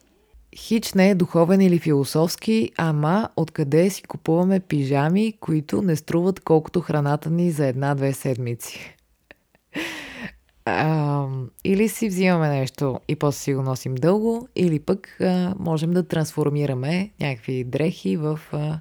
Хич 0.56 0.94
не 0.94 1.10
е 1.10 1.16
духовен 1.16 1.62
или 1.62 1.80
философски, 1.80 2.72
ама 2.78 3.30
откъде 3.36 3.90
си 3.90 4.04
купуваме 4.04 4.60
пижами, 4.60 5.34
които 5.40 5.82
не 5.82 5.96
струват 5.96 6.40
колкото 6.40 6.82
храната 6.82 7.30
ни 7.30 7.52
за 7.52 7.68
една-две 7.68 8.14
седмици. 8.14 8.96
А, 10.66 11.28
или 11.64 11.90
си 11.90 12.08
взимаме 12.08 12.50
нещо 12.50 13.00
и 13.08 13.16
после 13.16 13.40
си 13.40 13.54
го 13.54 13.62
носим 13.62 13.96
дълго, 13.96 14.48
или 14.56 14.80
пък 14.80 15.18
а, 15.22 15.56
можем 15.60 15.92
да 15.92 16.08
трансформираме 16.08 17.10
някакви 17.20 17.64
дрехи 17.64 18.18
в 18.18 18.40
а, 18.52 18.80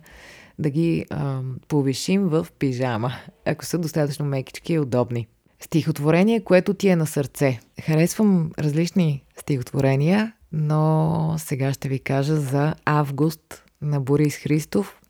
да 0.61 0.71
ги 0.71 1.07
а, 1.11 1.41
повишим 1.69 2.29
в 2.29 2.47
пижама, 2.59 3.13
ако 3.45 3.65
са 3.65 3.79
достатъчно 3.79 4.27
мекички 4.27 4.73
и 4.73 4.79
удобни. 4.79 5.27
Стихотворение, 5.61 6.45
което 6.45 6.75
ти 6.75 6.89
е 6.89 6.97
на 6.97 7.07
сърце. 7.07 7.61
Харесвам 7.81 8.51
различни 8.59 9.25
стихотворения, 9.37 10.33
но 10.53 11.35
сега 11.39 11.73
ще 11.73 11.89
ви 11.89 11.99
кажа 11.99 12.37
за 12.37 12.75
Август 12.85 13.65
на 13.83 14.01
Борис 14.01 14.37
Христов, 14.37 15.01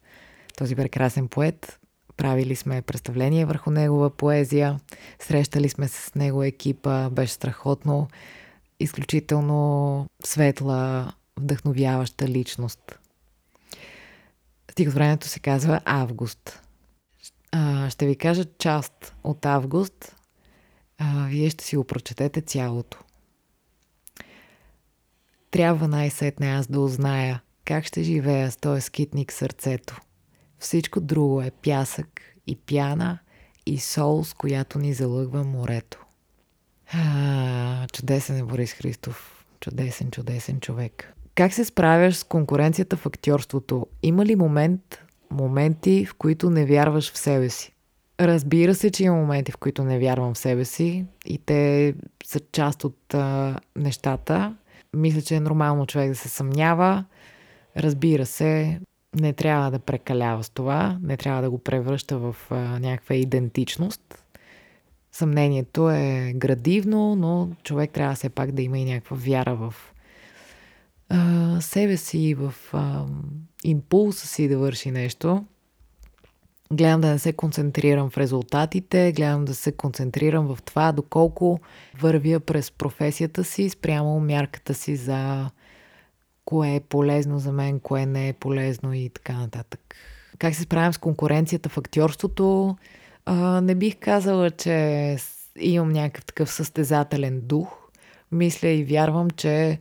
този 0.56 0.76
прекрасен 0.76 1.28
поет. 1.28 1.78
Правили 2.16 2.56
сме 2.56 2.82
представление 2.82 3.44
върху 3.44 3.70
негова 3.70 4.10
поезия, 4.10 4.80
срещали 5.18 5.68
сме 5.68 5.88
с 5.88 6.14
него 6.14 6.42
екипа, 6.42 7.10
беше 7.10 7.32
страхотно, 7.32 8.08
изключително 8.80 10.06
светла, 10.24 11.12
вдъхновяваща 11.40 12.28
личност. 12.28 12.99
Стихотворението 14.70 15.28
се 15.28 15.40
казва 15.40 15.80
Август. 15.84 16.62
А, 17.52 17.90
ще 17.90 18.06
ви 18.06 18.16
кажа 18.16 18.44
част 18.58 19.14
от 19.24 19.46
Август. 19.46 20.16
А, 20.98 21.26
вие 21.26 21.50
ще 21.50 21.64
си 21.64 21.76
го 21.76 21.84
прочетете 21.84 22.40
цялото. 22.40 22.98
Трябва 25.50 25.88
най-сетне 25.88 26.46
аз 26.46 26.66
да 26.66 26.80
узная 26.80 27.42
как 27.64 27.84
ще 27.84 28.02
живея 28.02 28.50
с 28.50 28.56
този 28.56 28.80
скитник 28.80 29.32
сърцето. 29.32 30.00
Всичко 30.58 31.00
друго 31.00 31.42
е 31.42 31.50
пясък 31.50 32.20
и 32.46 32.56
пяна 32.56 33.18
и 33.66 33.78
сол, 33.78 34.24
с 34.24 34.34
която 34.34 34.78
ни 34.78 34.94
залъгва 34.94 35.44
морето. 35.44 36.04
А, 36.92 37.86
чудесен 37.92 38.38
е 38.38 38.42
Борис 38.42 38.72
Христов. 38.72 39.46
Чудесен, 39.60 40.10
чудесен 40.10 40.60
човек. 40.60 41.14
Как 41.40 41.52
се 41.52 41.64
справяш 41.64 42.16
с 42.16 42.24
конкуренцията 42.24 42.96
в 42.96 43.06
актьорството? 43.06 43.86
Има 44.02 44.26
ли 44.26 44.36
момент, 44.36 45.02
моменти, 45.30 46.06
в 46.06 46.14
които 46.14 46.50
не 46.50 46.66
вярваш 46.66 47.12
в 47.12 47.18
себе 47.18 47.48
си? 47.48 47.72
Разбира 48.20 48.74
се, 48.74 48.90
че 48.90 49.04
има 49.04 49.16
моменти, 49.16 49.52
в 49.52 49.56
които 49.56 49.84
не 49.84 49.98
вярвам 49.98 50.34
в 50.34 50.38
себе 50.38 50.64
си 50.64 51.04
и 51.26 51.38
те 51.38 51.94
са 52.24 52.40
част 52.52 52.84
от 52.84 53.14
а, 53.14 53.56
нещата. 53.76 54.56
Мисля, 54.96 55.22
че 55.22 55.34
е 55.34 55.40
нормално 55.40 55.86
човек 55.86 56.08
да 56.08 56.16
се 56.16 56.28
съмнява. 56.28 57.04
Разбира 57.76 58.26
се, 58.26 58.80
не 59.20 59.32
трябва 59.32 59.70
да 59.70 59.78
прекалява 59.78 60.44
с 60.44 60.50
това, 60.50 60.98
не 61.02 61.16
трябва 61.16 61.42
да 61.42 61.50
го 61.50 61.58
превръща 61.58 62.18
в 62.18 62.36
а, 62.50 62.56
някаква 62.56 63.14
идентичност. 63.14 64.24
Съмнението 65.12 65.90
е 65.90 66.32
градивно, 66.36 67.16
но 67.16 67.48
човек 67.62 67.90
трябва 67.90 68.14
все 68.14 68.28
пак 68.28 68.52
да 68.52 68.62
има 68.62 68.78
и 68.78 68.84
някаква 68.84 69.16
вяра 69.20 69.54
в 69.54 69.74
а, 71.10 71.60
себе 71.60 71.96
си, 71.96 72.34
в 72.34 72.54
а, 72.72 73.06
импулса 73.64 74.26
си 74.26 74.48
да 74.48 74.58
върши 74.58 74.90
нещо. 74.90 75.44
Гледам 76.72 77.00
да 77.00 77.08
не 77.08 77.18
се 77.18 77.32
концентрирам 77.32 78.10
в 78.10 78.18
резултатите, 78.18 79.12
гледам 79.12 79.44
да 79.44 79.54
се 79.54 79.72
концентрирам 79.72 80.54
в 80.54 80.62
това 80.62 80.92
доколко 80.92 81.60
вървя 82.00 82.40
през 82.40 82.70
професията 82.70 83.44
си, 83.44 83.68
спрямо 83.68 84.20
мярката 84.20 84.74
си 84.74 84.96
за 84.96 85.50
кое 86.44 86.74
е 86.74 86.80
полезно 86.80 87.38
за 87.38 87.52
мен, 87.52 87.80
кое 87.80 88.06
не 88.06 88.28
е 88.28 88.32
полезно 88.32 88.94
и 88.94 89.08
така 89.08 89.32
нататък. 89.32 89.94
Как 90.38 90.54
се 90.54 90.62
справям 90.62 90.92
с 90.92 90.98
конкуренцията 90.98 91.68
в 91.68 91.78
актьорството? 91.78 92.76
А, 93.26 93.60
не 93.60 93.74
бих 93.74 93.96
казала, 94.00 94.50
че 94.50 95.16
имам 95.56 95.88
някакъв 95.88 96.24
такъв 96.24 96.52
състезателен 96.52 97.40
дух. 97.40 97.76
Мисля 98.32 98.68
и 98.68 98.84
вярвам, 98.84 99.30
че 99.30 99.78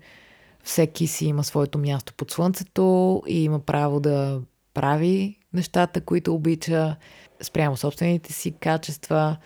всеки 0.69 1.07
си 1.07 1.25
има 1.25 1.43
своето 1.43 1.77
място 1.77 2.13
под 2.13 2.31
слънцето 2.31 3.23
и 3.27 3.43
има 3.43 3.59
право 3.59 3.99
да 3.99 4.41
прави 4.73 5.37
нещата, 5.53 6.01
които 6.01 6.35
обича, 6.35 6.95
спрямо 7.41 7.77
собствените 7.77 8.33
си 8.33 8.51
качества, 8.51 9.37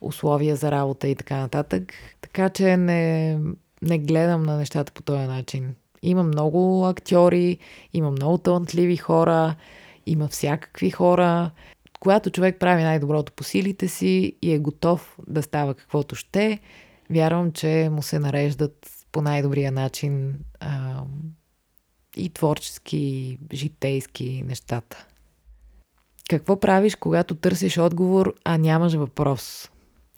условия 0.00 0.56
за 0.56 0.70
работа 0.70 1.08
и 1.08 1.14
така 1.14 1.36
нататък. 1.36 1.92
Така 2.20 2.48
че 2.48 2.76
не, 2.76 3.38
не 3.82 3.98
гледам 3.98 4.42
на 4.42 4.56
нещата 4.56 4.92
по 4.92 5.02
този 5.02 5.26
начин. 5.26 5.74
Има 6.02 6.22
много 6.22 6.86
актьори, 6.86 7.58
има 7.92 8.10
много 8.10 8.38
талантливи 8.38 8.96
хора, 8.96 9.54
има 10.06 10.28
всякакви 10.28 10.90
хора. 10.90 11.50
Когато 12.00 12.30
човек 12.30 12.58
прави 12.58 12.82
най-доброто 12.82 13.32
по 13.32 13.44
силите 13.44 13.88
си 13.88 14.32
и 14.42 14.52
е 14.52 14.58
готов 14.58 15.18
да 15.28 15.42
става 15.42 15.74
каквото 15.74 16.14
ще, 16.14 16.58
вярвам, 17.10 17.52
че 17.52 17.88
му 17.92 18.02
се 18.02 18.18
нареждат 18.18 18.97
по 19.12 19.22
най-добрия 19.22 19.72
начин 19.72 20.38
а, 20.60 21.02
и 22.16 22.30
творчески, 22.30 23.38
житейски 23.52 24.42
нещата. 24.46 25.06
Какво 26.30 26.60
правиш, 26.60 26.94
когато 26.94 27.34
търсиш 27.34 27.78
отговор, 27.78 28.34
а 28.44 28.58
нямаш 28.58 28.94
въпрос? 28.94 29.70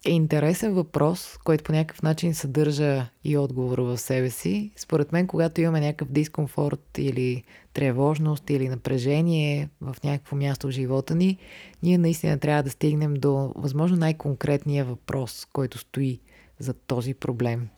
Е 0.05 0.11
интересен 0.11 0.75
въпрос, 0.75 1.39
който 1.45 1.65
по 1.65 1.73
някакъв 1.73 2.03
начин 2.03 2.35
съдържа 2.35 3.07
и 3.25 3.37
отговор 3.37 3.79
в 3.79 3.99
себе 3.99 4.31
си. 4.31 4.71
Според 4.77 5.13
мен, 5.13 5.27
когато 5.27 5.61
имаме 5.61 5.81
някакъв 5.81 6.09
дискомфорт 6.13 6.99
или 6.99 7.45
тревожност 7.73 8.51
или 8.51 8.69
напрежение 8.69 9.69
в 9.81 9.97
някакво 10.05 10.37
място 10.37 10.67
в 10.67 10.71
живота 10.71 11.15
ни, 11.15 11.39
ние 11.83 11.99
наистина 11.99 12.39
трябва 12.39 12.63
да 12.63 12.71
стигнем 12.71 13.15
до 13.15 13.53
възможно 13.57 13.97
най-конкретния 13.97 14.85
въпрос, 14.85 15.47
който 15.53 15.79
стои 15.79 16.21
за 16.59 16.75
този 16.75 17.15
проблем. 17.15 17.69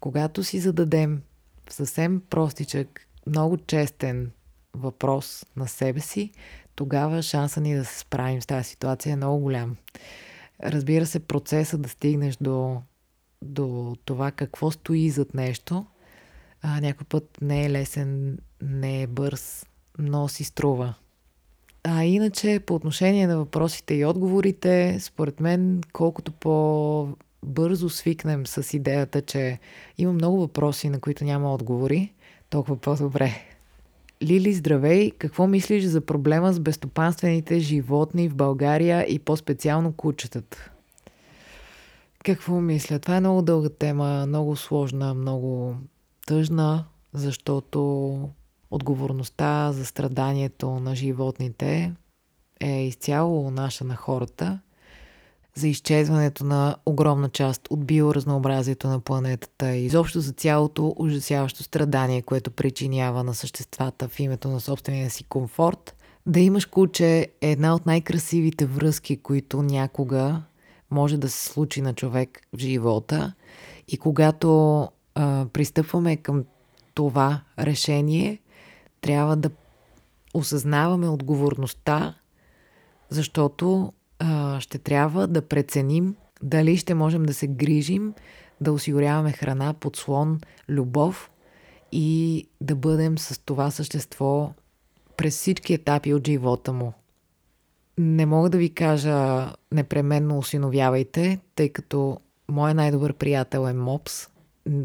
Когато 0.00 0.44
си 0.44 0.60
зададем 0.60 1.22
съвсем 1.68 2.22
простичък, 2.30 3.06
много 3.26 3.56
честен 3.56 4.30
въпрос 4.74 5.46
на 5.56 5.68
себе 5.68 6.00
си, 6.00 6.32
тогава 6.74 7.22
шанса 7.22 7.60
ни 7.60 7.74
да 7.74 7.84
се 7.84 7.98
справим 7.98 8.42
с 8.42 8.46
тази 8.46 8.68
ситуация 8.68 9.12
е 9.12 9.16
много 9.16 9.38
голям. 9.38 9.76
Разбира 10.62 11.06
се, 11.06 11.20
процеса 11.20 11.78
да 11.78 11.88
стигнеш 11.88 12.36
до, 12.36 12.82
до 13.42 13.96
това 14.04 14.30
какво 14.30 14.70
стои 14.70 15.10
зад 15.10 15.34
нещо, 15.34 15.86
а, 16.62 16.80
някой 16.80 17.06
път 17.06 17.38
не 17.40 17.64
е 17.64 17.70
лесен, 17.70 18.38
не 18.62 19.02
е 19.02 19.06
бърз, 19.06 19.66
но 19.98 20.28
си 20.28 20.44
струва. 20.44 20.94
А 21.84 22.04
иначе, 22.04 22.60
по 22.66 22.74
отношение 22.74 23.26
на 23.26 23.38
въпросите 23.38 23.94
и 23.94 24.04
отговорите, 24.04 24.98
според 25.00 25.40
мен, 25.40 25.80
колкото 25.92 26.32
по-бързо 27.40 27.88
свикнем 27.88 28.46
с 28.46 28.76
идеята, 28.76 29.22
че 29.22 29.58
има 29.98 30.12
много 30.12 30.40
въпроси, 30.40 30.88
на 30.88 31.00
които 31.00 31.24
няма 31.24 31.54
отговори, 31.54 32.12
толкова 32.50 32.76
по-добре. 32.76 33.32
Лили, 34.22 34.52
здравей! 34.52 35.10
Какво 35.10 35.46
мислиш 35.46 35.84
за 35.84 36.00
проблема 36.00 36.52
с 36.52 36.60
безстопанствените 36.60 37.58
животни 37.58 38.28
в 38.28 38.34
България 38.34 39.06
и 39.08 39.18
по-специално 39.18 39.92
кучетата? 39.92 40.70
Какво 42.24 42.60
мисля? 42.60 42.98
Това 42.98 43.16
е 43.16 43.20
много 43.20 43.42
дълга 43.42 43.68
тема, 43.68 44.24
много 44.26 44.56
сложна, 44.56 45.14
много 45.14 45.74
тъжна, 46.26 46.84
защото 47.12 48.30
отговорността 48.70 49.72
за 49.72 49.84
страданието 49.86 50.70
на 50.70 50.94
животните 50.94 51.92
е 52.60 52.86
изцяло 52.86 53.50
наша 53.50 53.84
на 53.84 53.96
хората– 53.96 54.60
за 55.54 55.68
изчезването 55.68 56.44
на 56.44 56.76
огромна 56.86 57.28
част 57.28 57.68
от 57.70 57.84
биоразнообразието 57.84 58.88
на 58.88 59.00
планетата 59.00 59.76
и 59.76 59.84
изобщо 59.84 60.20
за 60.20 60.32
цялото 60.32 60.94
ужасяващо 60.98 61.62
страдание, 61.62 62.22
което 62.22 62.50
причинява 62.50 63.24
на 63.24 63.34
съществата 63.34 64.08
в 64.08 64.20
името 64.20 64.48
на 64.48 64.60
собствения 64.60 65.10
си 65.10 65.24
комфорт. 65.24 65.96
Да 66.26 66.40
имаш 66.40 66.66
куче 66.66 67.06
е 67.40 67.50
една 67.50 67.74
от 67.74 67.86
най-красивите 67.86 68.66
връзки, 68.66 69.16
които 69.16 69.62
някога 69.62 70.42
може 70.90 71.16
да 71.16 71.28
се 71.28 71.46
случи 71.46 71.82
на 71.82 71.94
човек 71.94 72.40
в 72.56 72.58
живота. 72.58 73.32
И 73.88 73.98
когато 73.98 74.80
а, 75.14 75.46
пристъпваме 75.52 76.16
към 76.16 76.44
това 76.94 77.40
решение, 77.58 78.38
трябва 79.00 79.36
да 79.36 79.50
осъзнаваме 80.34 81.08
отговорността, 81.08 82.14
защото 83.08 83.92
а, 84.20 84.60
ще 84.60 84.78
трябва 84.78 85.26
да 85.26 85.42
преценим 85.42 86.16
дали 86.42 86.76
ще 86.76 86.94
можем 86.94 87.22
да 87.22 87.34
се 87.34 87.46
грижим, 87.46 88.14
да 88.60 88.72
осигуряваме 88.72 89.32
храна, 89.32 89.74
подслон, 89.74 90.40
любов 90.68 91.30
и 91.92 92.48
да 92.60 92.74
бъдем 92.74 93.18
с 93.18 93.44
това 93.44 93.70
същество 93.70 94.52
през 95.16 95.36
всички 95.36 95.74
етапи 95.74 96.14
от 96.14 96.26
живота 96.26 96.72
му. 96.72 96.92
Не 97.98 98.26
мога 98.26 98.50
да 98.50 98.58
ви 98.58 98.74
кажа 98.74 99.48
непременно 99.72 100.38
осиновявайте, 100.38 101.40
тъй 101.54 101.68
като 101.68 102.20
моят 102.48 102.76
най-добър 102.76 103.12
приятел 103.12 103.68
е 103.68 103.72
Мопс, 103.72 104.28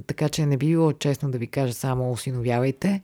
така 0.07 0.29
че 0.29 0.45
не 0.45 0.57
би 0.57 0.67
било 0.67 0.93
честно 0.93 1.31
да 1.31 1.37
ви 1.37 1.47
кажа 1.47 1.73
само 1.73 2.11
осиновявайте. 2.11 3.01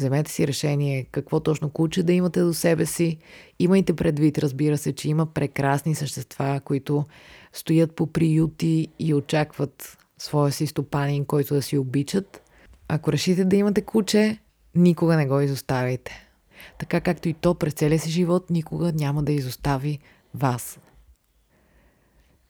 Вземете 0.00 0.30
си 0.30 0.46
решение 0.46 1.04
какво 1.04 1.40
точно 1.40 1.70
куче 1.70 2.02
да 2.02 2.12
имате 2.12 2.40
до 2.40 2.54
себе 2.54 2.86
си. 2.86 3.18
Имайте 3.58 3.96
предвид, 3.96 4.38
разбира 4.38 4.78
се, 4.78 4.92
че 4.92 5.08
има 5.08 5.26
прекрасни 5.26 5.94
същества, 5.94 6.60
които 6.64 7.04
стоят 7.52 7.96
по 7.96 8.06
приюти 8.06 8.88
и 8.98 9.14
очакват 9.14 9.98
своя 10.18 10.52
си 10.52 10.66
стопанин, 10.66 11.24
който 11.24 11.54
да 11.54 11.62
си 11.62 11.78
обичат. 11.78 12.42
Ако 12.88 13.12
решите 13.12 13.44
да 13.44 13.56
имате 13.56 13.80
куче, 13.80 14.38
никога 14.74 15.16
не 15.16 15.26
го 15.26 15.40
изоставяйте. 15.40 16.26
Така 16.78 17.00
както 17.00 17.28
и 17.28 17.34
то 17.34 17.54
през 17.54 17.72
целия 17.72 17.98
си 17.98 18.10
живот 18.10 18.50
никога 18.50 18.92
няма 18.92 19.22
да 19.22 19.32
изостави 19.32 19.98
вас. 20.34 20.78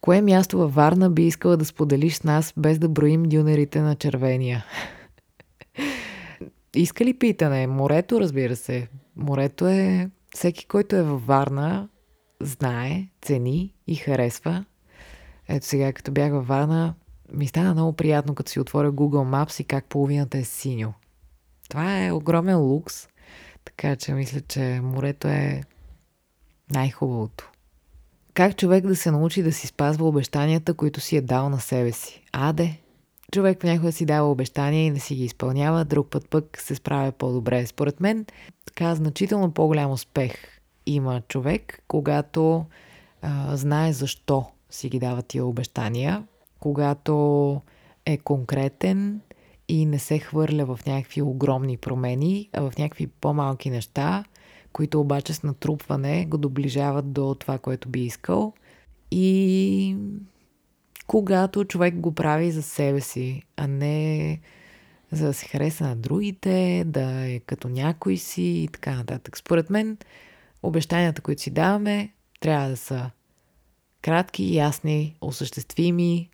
Кое 0.00 0.22
място 0.22 0.58
във 0.58 0.74
Варна 0.74 1.10
би 1.10 1.26
искала 1.26 1.56
да 1.56 1.64
споделиш 1.64 2.14
с 2.14 2.24
нас, 2.24 2.52
без 2.56 2.78
да 2.78 2.88
броим 2.88 3.22
дюнерите 3.22 3.80
на 3.80 3.94
червения? 3.94 4.64
Иска 6.76 7.04
ли 7.04 7.18
питане? 7.18 7.66
Морето, 7.66 8.20
разбира 8.20 8.56
се. 8.56 8.88
Морето 9.16 9.66
е... 9.66 10.11
Всеки, 10.35 10.66
който 10.66 10.96
е 10.96 11.02
във 11.02 11.26
Варна, 11.26 11.88
знае, 12.40 13.09
цени 13.22 13.74
и 13.87 13.94
харесва. 13.94 14.64
Ето 15.48 15.66
сега, 15.66 15.92
като 15.92 16.12
бях 16.12 16.33
във 16.33 16.46
Варна, 16.46 16.94
ми 17.33 17.46
стана 17.46 17.74
много 17.74 17.92
приятно, 17.92 18.35
като 18.35 18.50
си 18.50 18.61
отворя 18.61 18.92
Google 18.92 19.44
Maps 19.46 19.61
и 19.61 19.64
как 19.64 19.85
половината 19.85 20.38
е 20.38 20.44
синьо. 20.44 20.94
Това 21.68 22.04
е 22.04 22.12
огромен 22.12 22.59
лукс, 22.59 23.09
така 23.64 23.96
че 23.96 24.12
мисля, 24.12 24.40
че 24.40 24.80
морето 24.83 25.28
е 25.28 25.62
най-хубавото. 26.70 27.50
Как 28.35 28.56
човек 28.56 28.87
да 28.87 28.96
се 28.96 29.11
научи 29.11 29.42
да 29.42 29.52
си 29.52 29.66
спазва 29.66 30.09
обещанията, 30.09 30.74
които 30.74 31.00
си 31.00 31.16
е 31.16 31.20
дал 31.20 31.48
на 31.48 31.61
себе 31.61 31.92
си? 31.92 32.24
Аде, 32.33 32.80
човек 33.33 33.59
понякога 33.59 33.93
си 33.93 34.07
дава 34.07 34.31
обещания 34.31 34.87
и 34.87 34.90
не 34.90 34.99
си 34.99 35.14
ги 35.14 35.25
изпълнява, 35.25 35.85
друг 35.85 36.11
път 36.11 36.29
пък 36.29 36.59
се 36.61 36.75
справя 36.75 37.12
по-добре. 37.12 37.66
Според 37.66 38.01
мен, 38.01 38.27
така 38.64 38.95
значително 38.95 39.53
по-голям 39.53 39.90
успех 39.90 40.33
има 40.87 41.23
човек, 41.29 41.83
когато 41.88 42.64
а, 43.23 43.57
знае 43.57 43.93
защо 43.93 44.45
си 44.71 44.88
ги 44.88 44.99
дава 44.99 45.23
тия 45.23 45.45
обещания, 45.45 46.25
когато 46.61 47.62
е 48.07 48.19
конкретен 48.19 49.21
и 49.69 49.87
не 49.87 49.99
се 49.99 50.19
хвърля 50.19 50.64
в 50.64 50.81
някакви 50.87 51.23
огромни 51.23 51.77
промени, 51.77 52.49
а 52.53 52.71
в 52.71 52.79
някакви 52.79 53.07
по-малки 53.07 53.71
неща, 53.71 54.25
които 54.73 55.01
обаче 55.01 55.35
с 55.35 55.43
натрупване 55.43 56.27
го 56.27 56.38
доближават 56.38 57.12
до 57.12 57.35
това, 57.35 57.59
което 57.59 57.88
би 57.88 58.01
искал. 58.01 58.53
И 59.11 59.97
когато 61.11 61.64
човек 61.64 61.94
го 61.94 62.14
прави 62.14 62.51
за 62.51 62.62
себе 62.62 63.01
си, 63.01 63.42
а 63.57 63.66
не 63.66 64.40
за 65.12 65.27
да 65.27 65.35
се 65.35 65.46
хареса 65.46 65.85
на 65.85 65.96
другите, 65.96 66.85
да 66.87 67.27
е 67.27 67.40
като 67.40 67.68
някой 67.68 68.16
си 68.16 68.42
и 68.42 68.68
така 68.73 68.94
нататък. 68.94 69.38
Според 69.38 69.70
мен, 69.70 69.99
обещанията, 70.62 71.23
които 71.23 71.42
си 71.42 71.51
даваме, 71.51 72.12
трябва 72.40 72.68
да 72.68 72.77
са 72.77 73.11
кратки, 74.03 74.55
ясни, 74.55 75.16
осъществими 75.20 76.29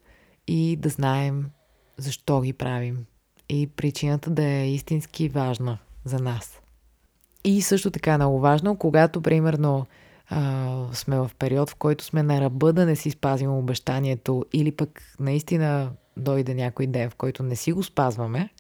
и 0.47 0.77
да 0.77 0.89
знаем 0.89 1.51
защо 1.97 2.41
ги 2.41 2.53
правим. 2.53 3.07
И 3.49 3.67
причината 3.67 4.31
да 4.31 4.45
е 4.45 4.71
истински 4.71 5.29
важна 5.29 5.79
за 6.05 6.19
нас. 6.19 6.61
И 7.45 7.63
също 7.63 7.91
така 7.91 8.13
е 8.13 8.17
много 8.19 8.41
важно, 8.41 8.77
когато, 8.77 9.23
примерно, 9.23 9.87
а, 10.29 10.89
сме 10.93 11.19
в 11.19 11.31
период, 11.39 11.71
в 11.71 11.75
който 11.75 12.05
сме 12.05 12.23
на 12.23 12.41
ръба 12.41 12.73
да 12.73 12.87
не 12.87 12.97
си 12.97 13.11
спазим 13.11 13.51
обещанието 13.51 14.45
или 14.53 14.73
пък 14.73 15.03
наистина 15.21 15.91
дойде 16.17 16.55
някой 16.55 16.87
ден, 16.87 17.11
в 17.11 17.15
който 17.15 17.43
не 17.43 17.57
си 17.57 17.73
го 17.73 17.83
спазваме, 17.83 18.51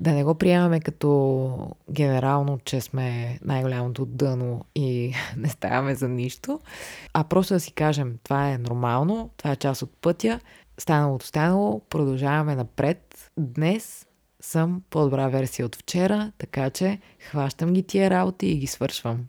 да 0.00 0.12
не 0.12 0.24
го 0.24 0.34
приемаме 0.34 0.80
като 0.80 1.74
генерално, 1.90 2.58
че 2.64 2.80
сме 2.80 3.38
най-голямото 3.44 4.06
дъно 4.06 4.64
и 4.74 5.14
не 5.36 5.48
ставаме 5.48 5.94
за 5.94 6.08
нищо, 6.08 6.60
а 7.14 7.24
просто 7.24 7.54
да 7.54 7.60
си 7.60 7.72
кажем, 7.72 8.18
това 8.24 8.50
е 8.50 8.58
нормално, 8.58 9.30
това 9.36 9.52
е 9.52 9.56
част 9.56 9.82
от 9.82 9.92
пътя, 10.00 10.40
станалото 10.78 11.26
станало, 11.26 11.80
продължаваме 11.90 12.56
напред. 12.56 13.30
Днес 13.38 14.06
съм 14.40 14.82
по-добра 14.90 15.28
версия 15.28 15.66
от 15.66 15.76
вчера, 15.76 16.32
така 16.38 16.70
че 16.70 16.98
хващам 17.30 17.72
ги 17.72 17.82
тия 17.82 18.10
работи 18.10 18.46
и 18.46 18.58
ги 18.58 18.66
свършвам. 18.66 19.26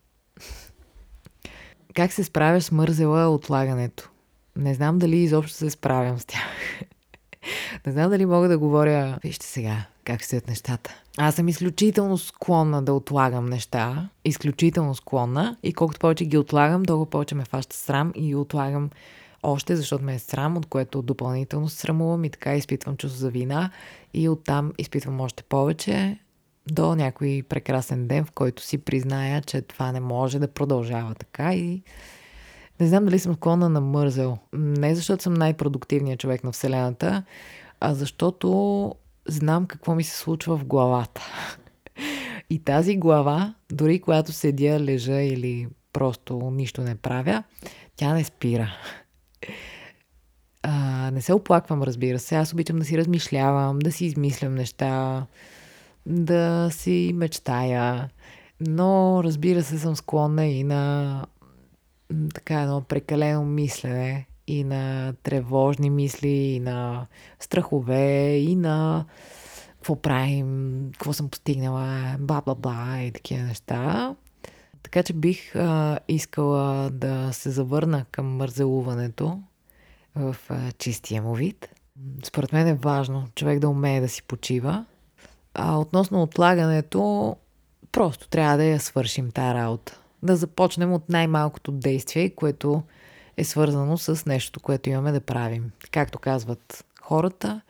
Как 1.96 2.14
се 2.14 2.24
справяш 2.24 2.64
с 2.64 2.72
мързела 2.72 3.30
отлагането? 3.30 4.10
Не 4.56 4.74
знам 4.74 5.00
дали 5.00 5.18
изобщо 5.18 5.58
се 5.58 5.70
справям 5.70 6.20
с 6.20 6.26
тях. 6.26 6.42
Не 7.86 7.92
знам 7.92 8.10
дали 8.10 8.26
мога 8.26 8.48
да 8.48 8.58
говоря. 8.58 9.20
Вижте 9.24 9.46
сега 9.46 9.86
как 10.04 10.24
стоят 10.24 10.48
нещата. 10.48 11.02
Аз 11.18 11.36
съм 11.36 11.48
изключително 11.48 12.18
склонна 12.18 12.84
да 12.84 12.94
отлагам 12.94 13.46
неща. 13.46 14.10
Изключително 14.26 14.96
склонна. 14.96 15.58
И 15.64 15.74
колкото 15.74 16.00
повече 16.00 16.26
ги 16.26 16.38
отлагам, 16.38 16.86
толкова 16.86 17.10
повече 17.10 17.36
ме 17.36 17.46
фаща 17.46 17.76
срам 17.76 18.12
и 18.16 18.36
отлагам 18.36 18.90
още, 19.44 19.76
защото 19.76 20.04
ме 20.04 20.16
е 20.16 20.20
срам, 20.20 20.58
от 20.58 20.66
което 20.66 21.02
допълнително 21.02 21.70
срамувам 21.70 22.26
и 22.26 22.30
така 22.30 22.56
изпитвам 22.56 22.98
чувство 22.98 23.20
за 23.20 23.30
вина. 23.30 23.72
И 24.14 24.30
оттам 24.30 24.74
изпитвам 24.78 25.22
още 25.22 25.44
повече 25.44 26.20
до 26.72 26.96
някой 26.96 27.44
прекрасен 27.50 28.08
ден, 28.08 28.26
в 28.26 28.32
който 28.32 28.64
си 28.64 28.78
призная, 28.78 29.42
че 29.42 29.62
това 29.62 29.92
не 29.92 30.00
може 30.00 30.40
да 30.40 30.48
продължава 30.48 31.16
така 31.16 31.54
и 31.54 31.84
не 32.80 32.88
знам 32.88 33.06
дали 33.06 33.20
съм 33.20 33.34
склонна 33.34 33.70
на 33.70 33.82
мързел. 33.82 34.38
Не 34.54 34.96
защото 34.96 35.24
съм 35.24 35.34
най-продуктивният 35.34 36.20
човек 36.20 36.44
на 36.44 36.52
Вселената, 36.52 37.24
а 37.80 37.94
защото 37.94 38.96
знам 39.28 39.66
какво 39.66 39.96
ми 39.96 40.04
се 40.04 40.18
случва 40.18 40.58
в 40.58 40.66
главата. 40.66 41.22
И 42.50 42.60
тази 42.60 42.98
глава, 42.98 43.54
дори 43.72 44.00
когато 44.00 44.32
седя, 44.32 44.80
лежа 44.80 45.22
или 45.22 45.68
просто 45.94 46.52
нищо 46.54 46.82
не 46.82 46.96
правя, 46.96 47.44
тя 47.96 48.14
не 48.14 48.24
спира. 48.24 48.72
А, 50.64 51.12
не 51.12 51.22
се 51.22 51.34
оплаквам, 51.34 51.84
разбира 51.84 52.20
се. 52.20 52.36
Аз 52.36 52.54
обичам 52.54 52.80
да 52.80 52.86
си 52.86 52.98
размишлявам, 52.98 53.80
да 53.80 53.92
си 53.92 54.06
измислям 54.06 54.56
неща, 54.56 55.26
да 56.06 56.70
си 56.72 57.12
мечтая. 57.16 58.10
Но, 58.60 59.22
разбира 59.24 59.64
се, 59.64 59.80
съм 59.80 59.96
склонна 59.96 60.46
и 60.46 60.64
на 60.64 61.26
така 62.34 62.62
едно 62.62 62.82
прекалено 62.82 63.46
мислене 63.46 64.28
и 64.48 64.64
на 64.64 65.14
тревожни 65.24 65.90
мисли, 65.90 66.30
и 66.30 66.60
на 66.60 67.08
страхове, 67.40 68.38
и 68.38 68.56
на 68.56 69.06
какво 69.76 69.96
правим, 69.96 70.90
какво 70.94 71.14
съм 71.14 71.30
постигнала, 71.30 72.16
бла-бла-бла 72.20 73.02
и 73.02 73.12
такива 73.12 73.44
неща. 73.44 74.16
Така 74.84 75.04
че 75.04 75.14
бих 75.14 75.56
а, 75.56 76.00
искала 76.08 76.90
да 76.90 77.30
се 77.34 77.50
завърна 77.50 78.06
към 78.12 78.36
мързелуването 78.36 79.40
в 80.16 80.36
а, 80.50 80.72
чистия 80.72 81.22
му 81.22 81.36
вид. 81.36 81.70
Според 82.24 82.54
мен 82.54 82.68
е 82.68 82.74
важно 82.74 83.28
човек 83.36 83.60
да 83.60 83.70
умее 83.70 84.02
да 84.02 84.10
си 84.10 84.24
почива. 84.24 84.86
А 85.54 85.80
относно 85.80 86.22
отлагането, 86.22 87.36
просто 87.92 88.28
трябва 88.28 88.58
да 88.58 88.64
я 88.64 88.80
свършим 88.80 89.32
тази 89.32 89.54
работа. 89.54 90.00
Да 90.24 90.36
започнем 90.36 90.94
от 90.94 91.10
най-малкото 91.10 91.72
действие, 91.72 92.30
което 92.30 92.84
е 93.38 93.44
свързано 93.44 93.98
с 93.98 94.26
нещо, 94.26 94.60
което 94.60 94.90
имаме 94.90 95.12
да 95.12 95.22
правим. 95.22 95.72
Както 95.92 96.20
казват 96.20 96.86
хората, 97.02 97.62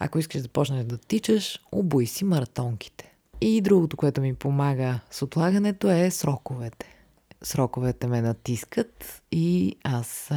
ако 0.00 0.18
искаш 0.18 0.42
да 0.42 0.48
почнеш 0.48 0.84
да 0.84 0.98
тичаш, 0.98 1.60
обуй 1.72 2.06
си 2.06 2.24
маратонките. 2.24 3.12
И 3.40 3.60
другото, 3.60 3.96
което 3.96 4.20
ми 4.20 4.34
помага 4.34 5.00
с 5.10 5.22
отлагането 5.22 5.90
е 5.90 6.10
сроковете. 6.10 6.96
Сроковете 7.42 8.06
ме 8.06 8.22
натискат 8.22 9.22
и 9.32 9.76
аз 9.84 10.30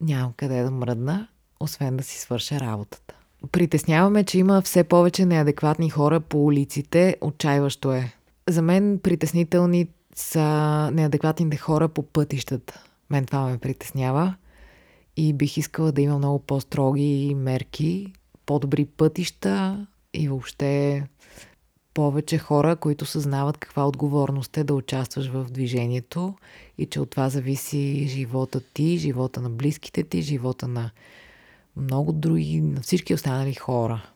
нямам 0.00 0.32
къде 0.36 0.62
да 0.62 0.70
мръдна, 0.70 1.28
освен 1.60 1.96
да 1.96 2.02
си 2.02 2.18
свърша 2.18 2.60
работата. 2.60 3.14
Притесняваме, 3.52 4.24
че 4.24 4.38
има 4.38 4.62
все 4.62 4.84
повече 4.84 5.26
неадекватни 5.26 5.90
хора 5.90 6.20
по 6.20 6.44
улиците. 6.44 7.16
Отчаиващо 7.20 7.92
е. 7.92 8.12
За 8.48 8.62
мен 8.62 9.00
притеснителни 9.02 9.88
са 10.14 10.42
неадекватните 10.92 11.56
хора 11.56 11.88
по 11.88 12.02
пътищата. 12.02 12.82
Мен 13.10 13.26
това 13.26 13.46
ме 13.46 13.58
притеснява 13.58 14.34
и 15.16 15.32
бих 15.32 15.56
искала 15.56 15.92
да 15.92 16.02
има 16.02 16.18
много 16.18 16.38
по-строги 16.38 17.34
мерки, 17.36 18.12
по-добри 18.46 18.84
пътища 18.84 19.86
и 20.14 20.28
въобще 20.28 21.02
повече 21.94 22.38
хора, 22.38 22.76
които 22.76 23.06
съзнават 23.06 23.58
каква 23.58 23.86
отговорност 23.86 24.56
е 24.56 24.64
да 24.64 24.74
участваш 24.74 25.26
в 25.26 25.46
движението 25.50 26.34
и 26.78 26.86
че 26.86 27.00
от 27.00 27.10
това 27.10 27.28
зависи 27.28 28.06
живота 28.08 28.60
ти, 28.74 28.98
живота 28.98 29.40
на 29.40 29.50
близките 29.50 30.02
ти, 30.02 30.22
живота 30.22 30.68
на 30.68 30.90
много 31.80 32.12
други, 32.12 32.60
на 32.60 32.80
всички 32.80 33.14
останали 33.14 33.54
хора. 33.54 34.10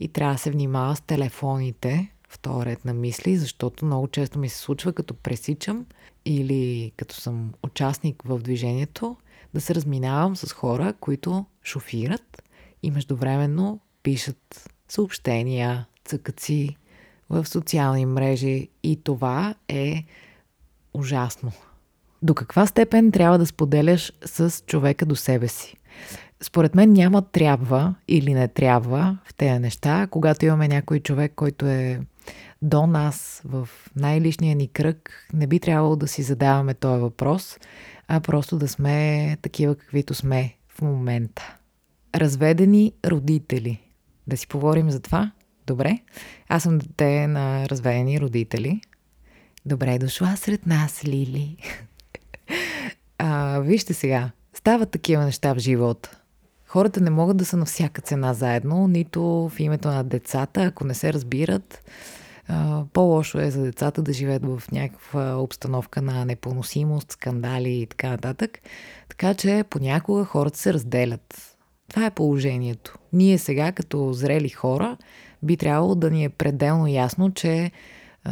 И 0.00 0.08
трябва 0.08 0.34
да 0.34 0.38
се 0.38 0.50
внимава 0.50 0.96
с 0.96 1.00
телефоните, 1.00 2.12
в 2.28 2.66
ред 2.66 2.84
на 2.84 2.94
мисли, 2.94 3.36
защото 3.36 3.84
много 3.84 4.08
често 4.08 4.38
ми 4.38 4.48
се 4.48 4.58
случва, 4.58 4.92
като 4.92 5.14
пресичам 5.14 5.86
или 6.24 6.92
като 6.96 7.14
съм 7.14 7.52
участник 7.62 8.22
в 8.22 8.38
движението, 8.38 9.16
да 9.54 9.60
се 9.60 9.74
разминавам 9.74 10.36
с 10.36 10.52
хора, 10.52 10.94
които 11.00 11.46
шофират 11.64 12.42
и 12.82 12.90
междувременно 12.90 13.80
пишат 14.02 14.70
съобщения, 14.88 15.86
цъкаци 16.04 16.76
в 17.30 17.46
социални 17.46 18.06
мрежи 18.06 18.68
и 18.82 19.02
това 19.02 19.54
е 19.68 20.04
ужасно. 20.94 21.52
До 22.22 22.34
каква 22.34 22.66
степен 22.66 23.12
трябва 23.12 23.38
да 23.38 23.46
споделяш 23.46 24.12
с 24.24 24.62
човека 24.66 25.06
до 25.06 25.16
себе 25.16 25.48
си? 25.48 25.76
Според 26.42 26.74
мен 26.74 26.92
няма 26.92 27.22
трябва 27.22 27.94
или 28.08 28.34
не 28.34 28.48
трябва 28.48 29.18
в 29.24 29.34
тези 29.34 29.58
неща, 29.58 30.06
когато 30.10 30.44
имаме 30.44 30.68
някой 30.68 31.00
човек, 31.00 31.32
който 31.36 31.66
е 31.66 32.00
до 32.62 32.86
нас 32.86 33.42
в 33.44 33.68
най-личния 33.96 34.56
ни 34.56 34.68
кръг, 34.68 35.26
не 35.32 35.46
би 35.46 35.60
трябвало 35.60 35.96
да 35.96 36.08
си 36.08 36.22
задаваме 36.22 36.74
този 36.74 37.00
въпрос, 37.00 37.58
а 38.08 38.20
просто 38.20 38.58
да 38.58 38.68
сме 38.68 39.36
такива, 39.42 39.74
каквито 39.74 40.14
сме 40.14 40.54
в 40.68 40.82
момента. 40.82 41.56
Разведени 42.14 42.92
родители. 43.06 43.80
Да 44.26 44.36
си 44.36 44.48
поговорим 44.48 44.90
за 44.90 45.00
това? 45.00 45.32
Добре. 45.66 45.98
Аз 46.48 46.62
съм 46.62 46.78
дете 46.78 47.26
на 47.26 47.68
разведени 47.68 48.20
родители. 48.20 48.80
Добре 49.66 49.98
дошла 49.98 50.36
сред 50.36 50.66
нас, 50.66 51.04
Лили. 51.04 51.56
а, 53.18 53.60
вижте 53.60 53.94
сега, 53.94 54.30
стават 54.54 54.90
такива 54.90 55.24
неща 55.24 55.54
в 55.54 55.58
живота. 55.58 56.19
Хората 56.70 57.00
не 57.00 57.10
могат 57.10 57.36
да 57.36 57.44
са 57.44 57.56
на 57.56 57.64
всяка 57.64 58.02
цена 58.02 58.34
заедно, 58.34 58.88
нито 58.88 59.22
в 59.22 59.52
името 59.58 59.88
на 59.88 60.04
децата, 60.04 60.62
ако 60.62 60.84
не 60.84 60.94
се 60.94 61.12
разбират. 61.12 61.82
По-лошо 62.92 63.38
е 63.38 63.50
за 63.50 63.62
децата 63.62 64.02
да 64.02 64.12
живеят 64.12 64.44
в 64.46 64.62
някаква 64.72 65.36
обстановка 65.36 66.02
на 66.02 66.24
непоносимост, 66.24 67.12
скандали 67.12 67.70
и 67.70 67.86
така 67.86 68.10
нататък. 68.10 68.58
Така 69.08 69.34
че 69.34 69.64
понякога 69.70 70.24
хората 70.24 70.58
се 70.58 70.72
разделят. 70.72 71.56
Това 71.88 72.06
е 72.06 72.10
положението. 72.10 72.98
Ние 73.12 73.38
сега, 73.38 73.72
като 73.72 74.12
зрели 74.12 74.48
хора, 74.48 74.96
би 75.42 75.56
трябвало 75.56 75.94
да 75.94 76.10
ни 76.10 76.24
е 76.24 76.28
пределно 76.28 76.86
ясно, 76.86 77.30
че 77.30 77.70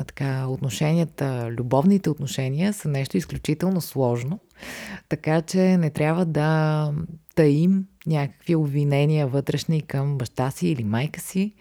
така, 0.06 0.46
отношенията, 0.46 1.48
любовните 1.50 2.10
отношения 2.10 2.72
са 2.72 2.88
нещо 2.88 3.16
изключително 3.16 3.80
сложно. 3.80 4.38
Така 5.08 5.42
че 5.42 5.76
не 5.76 5.90
трябва 5.90 6.24
да 6.24 6.92
таим 7.34 7.86
някакви 8.08 8.54
обвинения 8.54 9.26
вътрешни 9.26 9.82
към 9.82 10.18
баща 10.18 10.50
си 10.50 10.68
или 10.68 10.84
майка 10.84 11.20
си. 11.20 11.52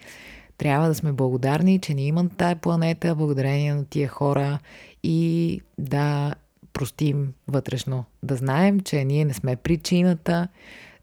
Трябва 0.57 0.87
да 0.87 0.95
сме 0.95 1.11
благодарни, 1.11 1.79
че 1.79 1.93
ни 1.93 2.07
имат 2.07 2.37
тая 2.37 2.55
планета, 2.55 3.15
благодарение 3.15 3.73
на 3.73 3.85
тия 3.85 4.07
хора 4.07 4.59
и 5.03 5.61
да 5.77 6.35
простим 6.73 7.33
вътрешно. 7.47 8.05
Да 8.23 8.35
знаем, 8.35 8.79
че 8.79 9.05
ние 9.05 9.25
не 9.25 9.33
сме 9.33 9.55
причината 9.55 10.47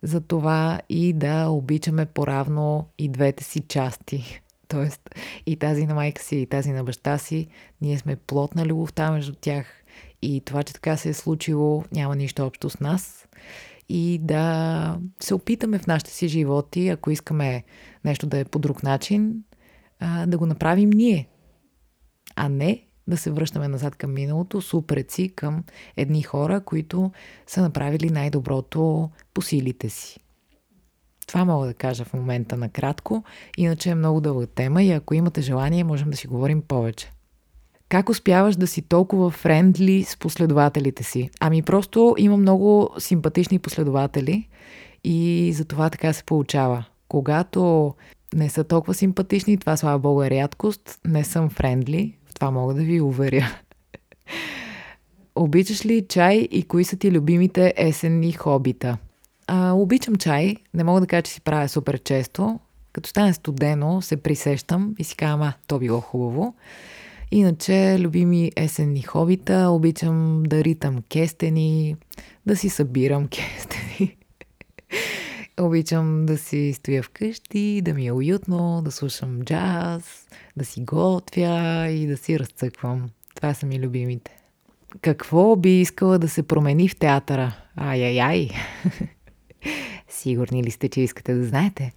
за 0.03 0.21
това 0.21 0.81
и 0.89 1.13
да 1.13 1.49
обичаме 1.49 2.07
поравно 2.07 2.87
и 2.99 3.09
двете 3.09 3.45
си 3.45 3.61
части. 3.61 4.41
Тоест 4.69 5.11
и 5.47 5.57
тази 5.57 5.87
на 5.87 5.95
майка 5.95 6.23
си, 6.23 6.37
и 6.37 6.47
тази 6.47 6.73
на 6.73 6.85
баща 6.85 7.19
си. 7.19 7.49
Ние 7.81 7.99
сме 7.99 8.17
плотна 8.17 8.67
любовта 8.67 9.11
между 9.11 9.35
тях. 9.41 9.67
И 10.23 10.41
това, 10.41 10.63
че 10.63 10.75
така 10.75 10.97
се 10.97 11.09
е 11.09 11.15
случило, 11.15 11.85
няма 11.93 12.17
нищо 12.17 12.47
общо 12.47 12.71
с 12.71 12.81
нас 12.81 13.24
и 13.89 14.19
да 14.23 14.99
се 15.21 15.35
опитаме 15.35 15.79
в 15.79 15.87
нашите 15.87 16.11
си 16.11 16.29
животи, 16.29 16.89
ако 16.89 17.11
искаме 17.11 17.65
нещо 18.05 18.27
да 18.27 18.39
е 18.39 18.45
по 18.45 18.59
друг 18.59 18.83
начин, 18.83 19.45
да 20.27 20.39
го 20.39 20.47
направим 20.47 20.91
ние, 20.91 21.29
а 22.37 22.49
не 22.49 22.87
да 23.07 23.17
се 23.17 23.31
връщаме 23.31 23.69
назад 23.69 23.97
към 23.97 24.15
миналото, 24.15 24.61
супреци 24.61 25.33
към 25.37 25.65
едни 25.97 26.23
хора, 26.23 26.61
които 26.61 27.13
са 27.47 27.63
направили 27.63 28.11
най-доброто 28.11 29.11
по 29.35 29.43
силите 29.43 29.89
си. 29.89 30.21
Това 31.27 31.45
мога 31.45 31.67
да 31.67 31.75
кажа 31.75 32.05
в 32.05 32.15
момента 32.15 32.57
накратко, 32.57 33.25
иначе 33.57 33.91
е 33.91 33.95
много 33.95 34.21
дълга 34.21 34.47
тема 34.47 34.83
и 34.83 34.93
ако 34.93 35.15
имате 35.15 35.41
желание, 35.41 35.85
можем 35.85 36.11
да 36.11 36.17
си 36.17 36.27
говорим 36.27 36.63
повече. 36.63 37.11
Как 37.89 38.09
успяваш 38.09 38.57
да 38.57 38.67
си 38.67 38.83
толкова 38.83 39.31
френдли 39.31 40.05
с 40.05 40.17
последователите 40.17 41.05
си? 41.05 41.31
Ами 41.41 41.63
просто 41.63 42.15
има 42.19 42.37
много 42.37 42.91
симпатични 42.99 43.59
последователи 43.59 44.49
и 45.05 45.53
за 45.55 45.65
това 45.65 45.91
така 45.91 46.13
се 46.13 46.25
получава. 46.25 46.85
Когато 47.09 47.95
не 48.35 48.49
са 48.49 48.65
толкова 48.65 48.95
симпатични, 48.95 49.59
това 49.59 49.77
слава 49.77 49.99
богу 49.99 50.23
е 50.23 50.31
рядкост, 50.31 51.01
не 51.07 51.25
съм 51.25 51.51
френдли, 51.51 52.17
в 52.27 52.35
това 52.35 52.51
мога 52.51 52.75
да 52.75 52.83
ви 52.83 53.01
уверя. 53.01 53.47
Обичаш 55.35 55.87
ли 55.87 56.07
чай 56.09 56.37
и 56.51 56.63
кои 56.63 56.85
са 56.85 56.97
ти 56.97 57.13
любимите 57.13 57.75
есенни 57.77 58.33
хобита? 58.33 58.99
А, 59.47 59.73
обичам 59.73 60.17
чай. 60.17 60.57
Не 60.75 60.85
мога 60.85 61.01
да 61.01 61.07
кажа, 61.07 61.23
че 61.23 61.33
си 61.33 61.41
правя 61.41 61.69
супер 61.69 61.99
често. 61.99 62.61
Като 62.93 63.09
стане 63.09 63.33
студено, 63.33 64.03
се 64.03 64.17
присещам 64.17 64.95
и 64.99 65.05
си 65.05 65.17
казвам, 65.17 65.43
а, 65.43 65.53
то 65.67 65.79
било 65.79 66.01
хубаво. 66.01 66.55
Иначе, 67.35 67.97
любими 67.99 68.53
есенни 68.57 69.03
хобита, 69.03 69.69
обичам 69.71 70.43
да 70.43 70.65
ритам 70.65 71.03
кестени, 71.13 71.97
да 72.47 72.57
си 72.57 72.69
събирам 72.69 73.29
кестени. 73.29 74.17
Обичам 75.61 76.27
да 76.27 76.39
си 76.39 76.73
стоя 76.73 77.03
вкъщи, 77.03 77.81
да 77.85 77.95
ми 77.95 78.07
е 78.07 78.13
уютно, 78.13 78.83
да 78.85 78.91
слушам 78.91 79.43
джаз, 79.43 80.27
да 80.57 80.65
си 80.65 80.81
готвя 80.81 81.89
и 81.89 82.07
да 82.07 82.17
си 82.17 82.39
разцъквам. 82.39 83.11
Това 83.35 83.55
са 83.55 83.67
ми 83.67 83.81
любимите. 83.81 84.37
Какво 85.01 85.57
би 85.57 85.81
искала 85.81 86.19
да 86.19 86.29
се 86.29 86.43
промени 86.43 86.89
в 86.89 86.97
театъра? 86.97 87.57
Ай-яй-яй! 87.77 88.51
Сигурни 90.09 90.65
ли 90.65 90.71
сте, 90.71 90.89
че 90.89 91.01
искате 91.01 91.35
да 91.35 91.45
знаете? 91.45 91.93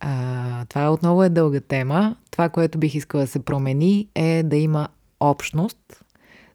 А, 0.00 0.64
това 0.64 0.92
отново 0.92 1.24
е 1.24 1.28
дълга 1.28 1.60
тема. 1.60 2.16
Това, 2.30 2.48
което 2.48 2.78
бих 2.78 2.94
искала 2.94 3.22
да 3.22 3.26
се 3.26 3.44
промени 3.44 4.08
е 4.14 4.42
да 4.42 4.56
има 4.56 4.88
общност, 5.20 6.04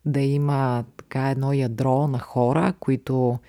да 0.05 0.19
има 0.19 0.83
така 0.97 1.29
едно 1.29 1.53
ядро 1.53 2.07
на 2.07 2.19
хора, 2.19 2.73
които 2.79 3.39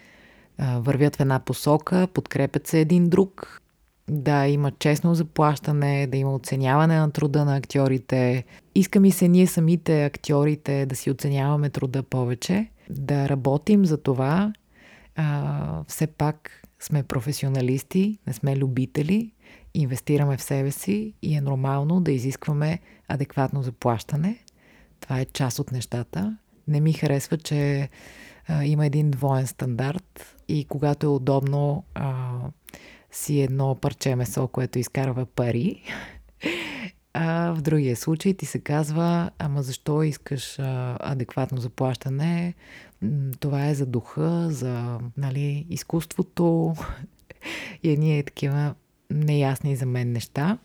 а, 0.58 0.78
вървят 0.78 1.16
в 1.16 1.20
една 1.20 1.40
посока, 1.40 2.08
подкрепят 2.14 2.66
се 2.66 2.80
един 2.80 3.08
друг, 3.08 3.60
да 4.08 4.46
има 4.46 4.70
честно 4.70 5.14
заплащане, 5.14 6.06
да 6.06 6.16
има 6.16 6.34
оценяване 6.34 6.98
на 6.98 7.10
труда 7.10 7.44
на 7.44 7.56
актьорите. 7.56 8.44
Иска 8.74 9.00
ми 9.00 9.10
се 9.10 9.28
ние 9.28 9.46
самите 9.46 10.04
актьорите 10.04 10.86
да 10.86 10.96
си 10.96 11.10
оценяваме 11.10 11.70
труда 11.70 12.02
повече, 12.02 12.70
да 12.90 13.28
работим 13.28 13.86
за 13.86 13.96
това. 13.96 14.52
А, 15.16 15.84
все 15.88 16.06
пак 16.06 16.50
сме 16.80 17.02
професионалисти, 17.02 18.18
не 18.26 18.32
сме 18.32 18.56
любители, 18.56 19.32
инвестираме 19.74 20.36
в 20.36 20.42
себе 20.42 20.70
си 20.70 21.14
и 21.22 21.34
е 21.34 21.40
нормално 21.40 22.00
да 22.00 22.12
изискваме 22.12 22.78
адекватно 23.08 23.62
заплащане. 23.62 24.38
Това 25.00 25.20
е 25.20 25.24
част 25.24 25.58
от 25.58 25.72
нещата. 25.72 26.38
Не 26.68 26.80
ми 26.80 26.92
харесва, 26.92 27.36
че 27.36 27.88
а, 28.48 28.64
има 28.64 28.86
един 28.86 29.10
двоен 29.10 29.46
стандарт 29.46 30.36
и 30.48 30.64
когато 30.64 31.06
е 31.06 31.10
удобно 31.10 31.84
а, 31.94 32.38
си 33.10 33.40
едно 33.40 33.74
парче 33.74 34.16
месо, 34.16 34.48
което 34.48 34.78
изкарва 34.78 35.26
пари, 35.26 35.82
а 37.12 37.52
в 37.52 37.60
другия 37.60 37.96
случай 37.96 38.34
ти 38.34 38.46
се 38.46 38.58
казва, 38.58 39.30
ама 39.38 39.62
защо 39.62 40.02
искаш 40.02 40.58
а, 40.58 40.96
адекватно 41.00 41.58
заплащане? 41.58 42.54
Това 43.40 43.68
е 43.68 43.74
за 43.74 43.86
духа, 43.86 44.50
за 44.50 44.98
нали, 45.16 45.66
изкуството 45.70 46.74
и 47.82 47.90
едни 47.90 48.18
е 48.18 48.22
такива 48.22 48.74
неясни 49.10 49.76
за 49.76 49.86
мен 49.86 50.12
неща. 50.12 50.58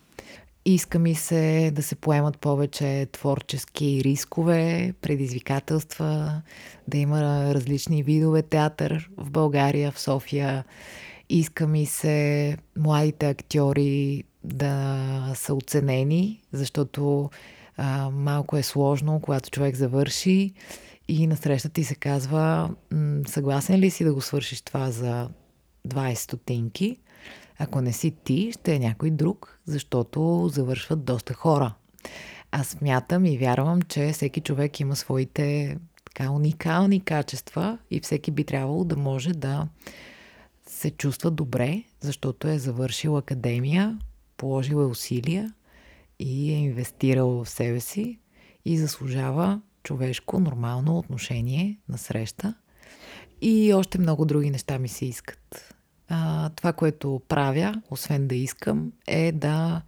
Иска 0.66 1.00
ми 1.00 1.16
се 1.16 1.72
да 1.76 1.84
се 1.84 1.96
поемат 1.96 2.38
повече 2.38 3.08
творчески 3.12 4.02
рискове, 4.04 4.94
предизвикателства, 5.02 6.42
да 6.88 6.98
има 6.98 7.54
различни 7.54 8.04
видове 8.04 8.42
театър 8.42 9.10
в 9.18 9.30
България, 9.30 9.92
в 9.92 10.00
София. 10.00 10.66
Иска 11.30 11.68
ми 11.68 11.86
се 11.86 12.58
младите 12.78 13.30
актьори 13.30 14.24
да 14.44 15.32
са 15.36 15.54
оценени, 15.54 16.42
защото 16.52 17.30
а, 17.78 18.10
малко 18.10 18.58
е 18.58 18.64
сложно, 18.64 19.20
когато 19.20 19.50
човек 19.50 19.76
завърши 19.76 20.54
и 21.08 21.28
на 21.28 21.38
среща 21.38 21.70
ти 21.70 21.84
се 21.84 21.96
казва, 21.96 22.70
съгласен 23.28 23.80
ли 23.80 23.90
си 23.90 24.04
да 24.04 24.14
го 24.14 24.22
свършиш 24.22 24.62
това 24.62 24.92
за 24.92 25.30
20 25.88 26.14
стотинки? 26.14 26.98
Ако 27.60 27.82
не 27.82 27.94
си 27.94 28.12
ти, 28.12 28.52
ще 28.52 28.76
е 28.76 28.80
някой 28.80 29.10
друг, 29.12 29.60
защото 29.66 30.50
завършват 30.54 31.06
доста 31.06 31.34
хора. 31.34 31.74
Аз 32.52 32.68
смятам 32.68 33.26
и 33.26 33.38
вярвам, 33.38 33.82
че 33.82 34.12
всеки 34.12 34.42
човек 34.42 34.80
има 34.80 34.96
своите 34.96 35.78
така 36.06 36.32
уникални 36.32 37.02
качества 37.02 37.78
и 37.92 38.00
всеки 38.00 38.32
би 38.32 38.44
трябвало 38.44 38.84
да 38.84 38.98
може 38.98 39.34
да 39.34 39.68
се 40.68 40.92
чувства 40.92 41.32
добре, 41.32 41.84
защото 42.02 42.48
е 42.48 42.60
завършил 42.60 43.18
академия, 43.18 44.00
положил 44.38 44.76
е 44.76 44.86
усилия 44.86 45.54
и 46.20 46.52
е 46.52 46.56
инвестирал 46.56 47.30
в 47.30 47.50
себе 47.50 47.80
си 47.80 48.20
и 48.66 48.78
заслужава 48.78 49.62
човешко, 49.84 50.40
нормално 50.40 50.98
отношение 50.98 51.78
на 51.90 51.98
среща. 51.98 52.54
И 53.42 53.74
още 53.74 54.00
много 54.00 54.26
други 54.26 54.50
неща 54.50 54.80
ми 54.80 54.88
се 54.88 55.06
искат. 55.06 55.76
А, 56.10 56.50
това, 56.50 56.74
което 56.74 57.22
правя, 57.28 57.82
освен 57.92 58.28
да 58.28 58.36
искам, 58.36 58.92
е 59.08 59.32
да 59.32 59.82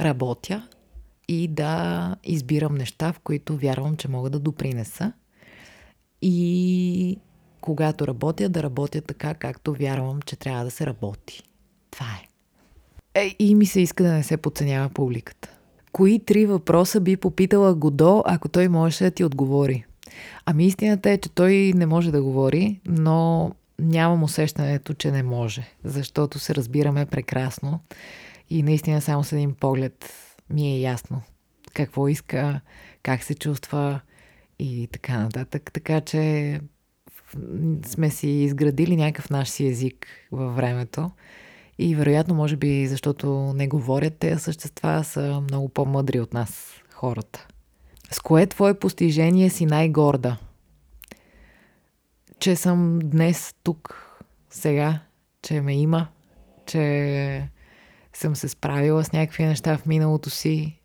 работя 0.00 0.68
и 1.28 1.48
да 1.48 2.16
избирам 2.24 2.74
неща, 2.74 3.12
в 3.12 3.18
които 3.18 3.56
вярвам, 3.56 3.96
че 3.96 4.08
мога 4.08 4.30
да 4.30 4.38
допринеса. 4.38 5.12
И 6.22 7.18
когато 7.60 8.06
работя, 8.06 8.48
да 8.48 8.62
работя 8.62 9.00
така, 9.00 9.34
както 9.34 9.74
вярвам, 9.74 10.22
че 10.22 10.36
трябва 10.36 10.64
да 10.64 10.70
се 10.70 10.86
работи. 10.86 11.42
Това 11.90 12.06
е. 13.14 13.24
е 13.24 13.36
и 13.38 13.54
ми 13.54 13.66
се 13.66 13.80
иска 13.80 14.04
да 14.04 14.12
не 14.12 14.22
се 14.22 14.36
подценява 14.36 14.88
публиката. 14.88 15.50
Кои 15.92 16.18
три 16.18 16.46
въпроса 16.46 17.00
би 17.00 17.16
попитала 17.16 17.74
Годо, 17.74 18.22
ако 18.26 18.48
той 18.48 18.68
можеше 18.68 19.04
да 19.04 19.10
ти 19.10 19.24
отговори? 19.24 19.84
Ами 20.46 20.66
истината 20.66 21.10
е, 21.10 21.18
че 21.18 21.28
той 21.28 21.72
не 21.74 21.86
може 21.86 22.12
да 22.12 22.22
говори, 22.22 22.80
но 22.86 23.50
нямам 23.78 24.22
усещането, 24.22 24.94
че 24.94 25.10
не 25.10 25.22
може, 25.22 25.70
защото 25.84 26.38
се 26.38 26.54
разбираме 26.54 27.06
прекрасно 27.06 27.80
и 28.50 28.62
наистина 28.62 29.00
само 29.00 29.24
с 29.24 29.32
един 29.32 29.54
поглед 29.54 30.12
ми 30.50 30.68
е 30.68 30.80
ясно 30.80 31.22
какво 31.74 32.08
иска, 32.08 32.60
как 33.02 33.22
се 33.22 33.34
чувства 33.34 34.00
и 34.58 34.88
така 34.92 35.18
нататък. 35.18 35.70
Така 35.72 36.00
че 36.00 36.60
сме 37.86 38.10
си 38.10 38.28
изградили 38.28 38.96
някакъв 38.96 39.30
наш 39.30 39.48
си 39.48 39.66
език 39.66 40.06
във 40.32 40.56
времето 40.56 41.10
и 41.78 41.94
вероятно, 41.94 42.34
може 42.34 42.56
би, 42.56 42.86
защото 42.86 43.52
не 43.56 43.68
говорят 43.68 44.18
тези 44.18 44.42
същества, 44.42 45.04
са 45.04 45.40
много 45.40 45.68
по-мъдри 45.68 46.20
от 46.20 46.34
нас, 46.34 46.72
хората. 46.94 47.46
С 48.10 48.20
кое 48.20 48.46
твое 48.46 48.78
постижение 48.78 49.50
си 49.50 49.66
най-горда? 49.66 50.36
Че 52.40 52.56
съм 52.56 52.98
днес 52.98 53.54
тук, 53.62 54.02
сега, 54.50 55.00
че 55.42 55.60
ме 55.60 55.76
има, 55.76 56.08
че 56.66 57.48
съм 58.12 58.36
се 58.36 58.48
справила 58.48 59.04
с 59.04 59.12
някакви 59.12 59.44
неща 59.44 59.78
в 59.78 59.86
миналото 59.86 60.30
си, 60.30 60.80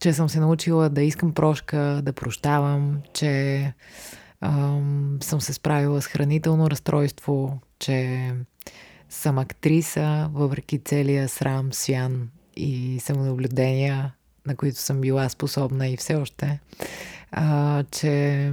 че 0.00 0.12
съм 0.12 0.28
се 0.28 0.40
научила 0.40 0.88
да 0.88 1.02
искам 1.02 1.34
прошка, 1.34 2.00
да 2.02 2.12
прощавам, 2.12 3.00
че 3.12 3.72
ам, 4.40 5.18
съм 5.22 5.40
се 5.40 5.52
справила 5.52 6.02
с 6.02 6.06
хранително 6.06 6.70
разстройство, 6.70 7.58
че 7.78 8.32
съм 9.08 9.38
актриса, 9.38 10.30
въпреки 10.32 10.78
целия 10.78 11.28
срам, 11.28 11.72
свян 11.72 12.28
и 12.56 13.00
самонаблюдения, 13.00 14.14
на 14.46 14.56
които 14.56 14.78
съм 14.78 15.00
била 15.00 15.28
способна 15.28 15.88
и 15.88 15.96
все 15.96 16.14
още, 16.14 16.60
а, 17.30 17.84
че, 17.90 18.52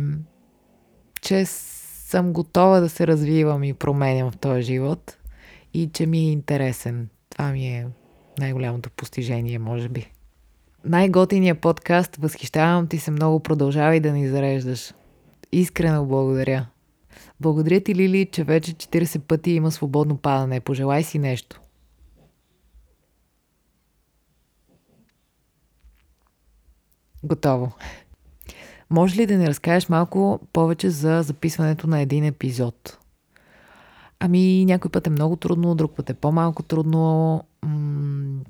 че 1.22 1.46
съм 2.14 2.34
готова 2.34 2.80
да 2.80 2.90
се 2.90 3.08
развивам 3.08 3.64
и 3.64 3.74
променям 3.74 4.32
в 4.32 4.38
този 4.38 4.62
живот 4.62 5.18
и 5.74 5.90
че 5.94 6.06
ми 6.06 6.18
е 6.18 6.32
интересен. 6.32 7.10
Това 7.30 7.52
ми 7.52 7.68
е 7.68 7.88
най-голямото 8.40 8.90
постижение, 8.90 9.60
може 9.60 9.90
би. 9.90 10.12
Най-готиният 10.86 11.60
подкаст, 11.60 12.16
възхищавам 12.16 12.88
ти 12.88 12.98
се 12.98 13.12
много, 13.12 13.40
продължавай 13.40 14.00
да 14.00 14.12
ни 14.12 14.30
зареждаш. 14.30 14.94
Искрено 15.52 16.06
благодаря. 16.06 16.68
Благодаря 17.40 17.82
ти, 17.82 17.96
Лили, 17.96 18.30
че 18.32 18.44
вече 18.44 18.74
40 18.74 19.20
пъти 19.20 19.52
има 19.52 19.72
свободно 19.72 20.18
падане. 20.18 20.60
Пожелай 20.60 21.04
си 21.04 21.20
нещо. 21.20 21.62
Готово. 27.24 27.72
Може 28.94 29.22
ли 29.22 29.26
да 29.26 29.38
ни 29.38 29.48
разкажеш 29.48 29.90
малко 29.90 30.40
повече 30.54 30.90
за 30.90 31.22
записването 31.22 31.88
на 31.88 32.00
един 32.00 32.24
епизод? 32.24 32.98
Ами, 34.20 34.66
някой 34.66 34.92
път 34.92 35.08
е 35.08 35.10
много 35.10 35.36
трудно, 35.36 35.76
друг 35.76 35.96
път 35.96 36.10
е 36.10 36.14
по-малко 36.14 36.64
трудно. 36.64 37.44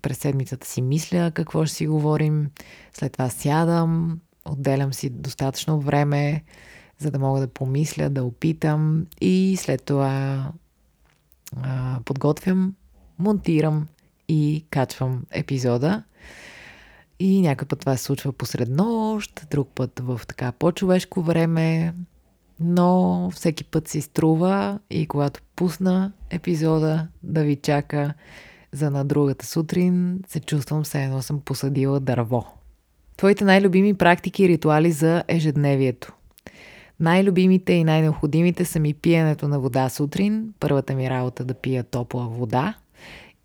През 0.01 0.17
седмицата 0.17 0.67
си 0.67 0.82
мисля 0.82 1.32
какво 1.32 1.65
ще 1.65 1.75
си 1.75 1.88
говорим. 1.88 2.49
След 2.93 3.12
това 3.12 3.29
сядам, 3.29 4.19
отделям 4.45 4.93
си 4.93 5.10
достатъчно 5.10 5.79
време, 5.79 6.43
за 6.97 7.12
да 7.12 7.19
мога 7.19 7.39
да 7.39 7.47
помисля, 7.47 8.10
да 8.10 8.23
опитам 8.23 9.06
и 9.21 9.56
след 9.60 9.84
това 9.84 10.47
подготвям, 12.06 12.75
монтирам 13.19 13.88
и 14.27 14.65
качвам 14.69 15.23
епизода. 15.32 16.03
И 17.25 17.41
някой 17.41 17.67
път 17.67 17.79
това 17.79 17.97
се 17.97 18.03
случва 18.03 18.33
посред 18.33 18.69
нощ, 18.69 19.47
друг 19.51 19.69
път 19.75 19.99
в 19.99 20.21
така 20.27 20.51
по-човешко 20.51 21.21
време. 21.21 21.93
но 22.59 23.29
всеки 23.33 23.63
път 23.63 23.88
си 23.88 24.01
струва 24.01 24.79
и 24.89 25.07
когато 25.07 25.41
пусна 25.55 26.12
епизода 26.29 27.07
да 27.23 27.43
ви 27.43 27.55
чака 27.55 28.13
за 28.71 28.91
на 28.91 29.05
другата 29.05 29.45
сутрин, 29.45 30.19
се 30.27 30.39
чувствам 30.39 30.83
все 30.83 31.03
едно 31.03 31.21
съм 31.21 31.39
посадила 31.39 31.99
дърво. 31.99 32.45
Твоите 33.17 33.43
най-любими 33.43 33.93
практики 33.93 34.43
и 34.43 34.49
ритуали 34.49 34.91
за 34.91 35.23
ежедневието. 35.27 36.13
Най-любимите 36.99 37.73
и 37.73 37.83
най-необходимите 37.83 38.65
са 38.65 38.79
ми 38.79 38.93
пиенето 38.93 39.47
на 39.47 39.59
вода 39.59 39.89
сутрин. 39.89 40.53
Първата 40.59 40.95
ми 40.95 41.09
работа 41.09 41.45
да 41.45 41.53
пия 41.53 41.83
топла 41.83 42.27
вода. 42.27 42.75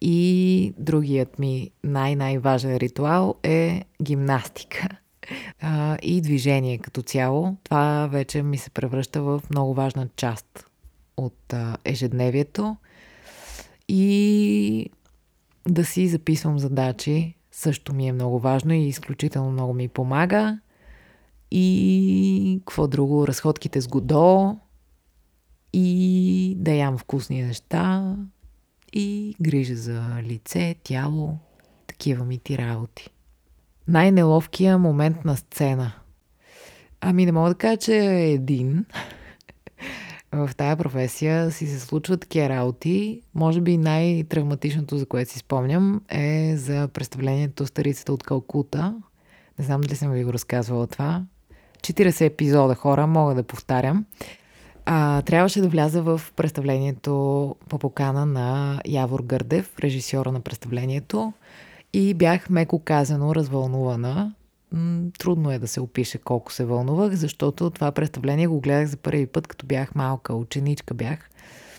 И 0.01 0.75
другият 0.79 1.39
ми 1.39 1.71
най-най-важен 1.85 2.77
ритуал 2.77 3.35
е 3.43 3.85
гимнастика 4.03 4.89
а, 5.61 5.99
и 6.03 6.21
движение 6.21 6.79
като 6.79 7.03
цяло. 7.03 7.57
Това 7.65 8.07
вече 8.07 8.43
ми 8.43 8.59
се 8.59 8.71
превръща 8.71 9.23
в 9.23 9.43
много 9.51 9.75
важна 9.75 10.09
част 10.17 10.71
от 11.17 11.53
а, 11.53 11.77
ежедневието. 11.85 12.77
И 13.89 14.91
да 15.69 15.85
си 15.85 16.09
записвам 16.09 16.59
задачи 16.59 17.35
също 17.53 17.95
ми 17.95 18.09
е 18.09 18.13
много 18.13 18.39
важно 18.39 18.73
и 18.73 18.89
изключително 18.89 19.51
много 19.51 19.75
ми 19.75 19.89
помага. 19.89 20.59
И 21.51 22.61
какво 22.67 22.89
друго? 22.89 23.27
Разходките 23.27 23.81
с 23.81 23.89
Годо. 23.89 24.57
И 25.73 26.55
да 26.59 26.73
ям 26.73 26.99
вкусни 26.99 27.43
неща. 27.43 28.17
И 28.92 29.37
грижа 29.40 29.77
за 29.77 30.03
лице, 30.22 30.74
тяло. 30.85 31.38
Такива 31.87 32.24
ми 32.24 32.38
ти 32.38 32.59
работи. 32.59 33.11
Най-неловкия 33.88 34.79
момент 34.79 35.24
на 35.24 35.37
сцена. 35.37 35.92
Ами 37.01 37.27
не 37.27 37.33
мога 37.33 37.48
да 37.48 37.55
кажа, 37.55 37.77
че 37.77 37.96
е 37.96 38.33
един. 38.33 38.85
в 40.33 40.51
тая 40.57 40.77
професия 40.77 41.51
си 41.51 41.66
се 41.66 41.81
случват 41.81 42.20
такива 42.20 42.48
работи. 42.48 43.22
Може 43.35 43.61
би 43.61 43.77
най-травматичното, 43.77 44.98
за 44.98 45.07
което 45.07 45.33
си 45.33 45.38
спомням, 45.38 46.01
е 46.09 46.57
за 46.57 46.88
представлението 46.88 47.66
Старицата 47.66 48.12
от 48.12 48.22
Калкута. 48.22 48.94
Не 49.59 49.64
знам 49.64 49.81
дали 49.81 49.96
съм 49.96 50.12
ви 50.12 50.24
го 50.24 50.33
разказвала 50.33 50.87
това. 50.87 51.24
40 51.81 52.20
епизода 52.20 52.74
хора, 52.74 53.07
мога 53.07 53.35
да 53.35 53.42
повтарям. 53.42 54.05
А, 54.90 55.22
трябваше 55.22 55.61
да 55.61 55.68
вляза 55.68 56.03
в 56.03 56.20
представлението 56.37 57.55
по 57.68 57.79
покана 57.79 58.27
на 58.27 58.81
Явор 58.87 59.22
Гърдев, 59.22 59.79
режисьора 59.79 60.33
на 60.33 60.40
представлението. 60.40 61.33
И 61.92 62.14
бях 62.14 62.51
меко 62.51 62.79
казано 62.79 63.35
развълнувана. 63.35 64.35
Трудно 65.18 65.51
е 65.51 65.59
да 65.59 65.68
се 65.68 65.81
опише 65.81 66.18
колко 66.18 66.53
се 66.53 66.64
вълнувах, 66.64 67.12
защото 67.12 67.70
това 67.70 67.92
представление 67.92 68.46
го 68.46 68.61
гледах 68.61 68.88
за 68.88 68.96
първи 68.96 69.27
път, 69.27 69.46
като 69.46 69.66
бях 69.66 69.94
малка, 69.94 70.35
ученичка 70.35 70.94
бях. 70.94 71.31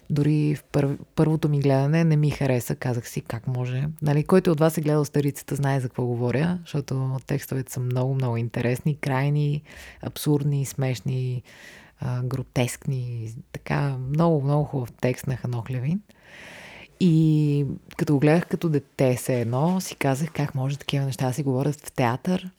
Дори 0.09 0.55
в 0.55 0.63
пър... 0.63 0.97
първото 1.15 1.49
ми 1.49 1.59
гледане 1.59 2.03
не 2.03 2.15
ми 2.15 2.31
хареса. 2.31 2.75
Казах 2.75 3.09
си 3.09 3.21
как 3.21 3.47
може. 3.47 3.87
Нали, 4.01 4.23
който 4.23 4.51
от 4.51 4.59
вас 4.59 4.77
е 4.77 4.81
гледал 4.81 5.05
старицата, 5.05 5.55
знае 5.55 5.79
за 5.79 5.87
какво 5.87 6.05
говоря, 6.05 6.59
защото 6.61 7.17
текстовете 7.27 7.71
са 7.71 7.79
много, 7.79 8.15
много 8.15 8.37
интересни, 8.37 8.95
крайни, 8.95 9.61
абсурдни, 10.01 10.65
смешни, 10.65 11.43
а, 11.99 12.23
гротескни. 12.23 13.33
Така, 13.51 13.97
много, 14.09 14.41
много 14.41 14.63
хубав 14.63 14.91
текст 15.01 15.27
на 15.27 15.35
Ханохлевин. 15.35 16.01
И 16.99 17.65
като 17.97 18.13
го 18.13 18.19
гледах 18.19 18.47
като 18.47 18.69
дете 18.69 19.17
се 19.17 19.41
едно, 19.41 19.81
си 19.81 19.95
казах 19.95 20.31
как 20.31 20.55
може 20.55 20.77
такива 20.77 21.05
неща 21.05 21.27
да 21.27 21.33
си 21.33 21.43
говорят 21.43 21.75
в 21.75 21.91
театър. 21.91 22.49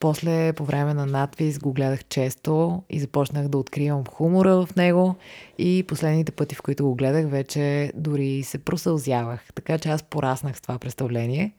После, 0.00 0.52
по 0.52 0.64
време 0.64 0.94
на 0.94 1.06
надпис, 1.06 1.58
го 1.58 1.72
гледах 1.72 2.04
често 2.04 2.82
и 2.90 3.00
започнах 3.00 3.48
да 3.48 3.58
откривам 3.58 4.04
хумора 4.06 4.66
в 4.66 4.76
него. 4.76 5.14
И 5.58 5.84
последните 5.88 6.32
пъти, 6.32 6.54
в 6.54 6.62
които 6.62 6.84
го 6.84 6.94
гледах, 6.94 7.30
вече 7.30 7.92
дори 7.94 8.42
се 8.42 8.58
просълзявах. 8.58 9.52
Така 9.54 9.78
че 9.78 9.88
аз 9.88 10.02
пораснах 10.02 10.56
с 10.56 10.60
това 10.60 10.78
представление. 10.78 11.52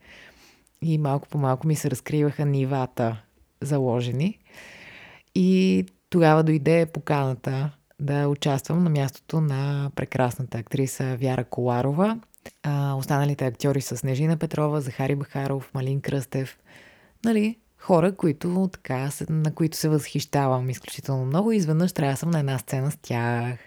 И 0.81 0.97
малко 0.97 1.27
по 1.27 1.37
малко 1.37 1.67
ми 1.67 1.75
се 1.75 1.91
разкриваха 1.91 2.45
нивата 2.45 3.21
заложени. 3.61 4.39
И 5.35 5.85
тогава 6.09 6.43
дойде 6.43 6.85
поканата 6.85 7.71
да 7.99 8.27
участвам 8.27 8.83
на 8.83 8.89
мястото 8.89 9.41
на 9.41 9.91
прекрасната 9.95 10.57
актриса 10.57 11.17
Вяра 11.19 11.43
Коларова. 11.43 12.19
А, 12.63 12.93
останалите 12.93 13.45
актьори 13.45 13.81
са 13.81 13.97
Снежина 13.97 14.37
Петрова, 14.37 14.81
Захари 14.81 15.15
Бахаров, 15.15 15.71
Малин 15.73 16.01
Кръстев. 16.01 16.59
Нали, 17.25 17.57
хора, 17.77 18.15
които 18.15 18.69
така, 18.73 19.09
на 19.29 19.55
които 19.55 19.77
се 19.77 19.89
възхищавам 19.89 20.69
изключително 20.69 21.25
много. 21.25 21.51
Изведнъж 21.51 21.93
трябва 21.93 22.17
съм 22.17 22.31
на 22.31 22.39
една 22.39 22.57
сцена 22.57 22.91
с 22.91 22.97
тях. 23.01 23.59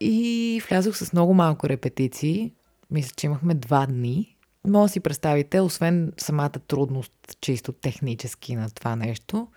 И 0.00 0.62
влязох 0.68 0.96
с 0.96 1.12
много 1.12 1.34
малко 1.34 1.68
репетиции. 1.68 2.52
Мисля, 2.90 3.12
че 3.16 3.26
имахме 3.26 3.54
два 3.54 3.86
дни. 3.86 4.36
Може 4.68 4.90
да 4.90 4.92
си 4.92 5.00
представите, 5.00 5.60
освен 5.60 6.12
самата 6.18 6.50
трудност, 6.50 7.12
чисто 7.40 7.72
технически 7.72 8.56
на 8.56 8.70
това 8.70 8.96
нещо, 8.96 9.48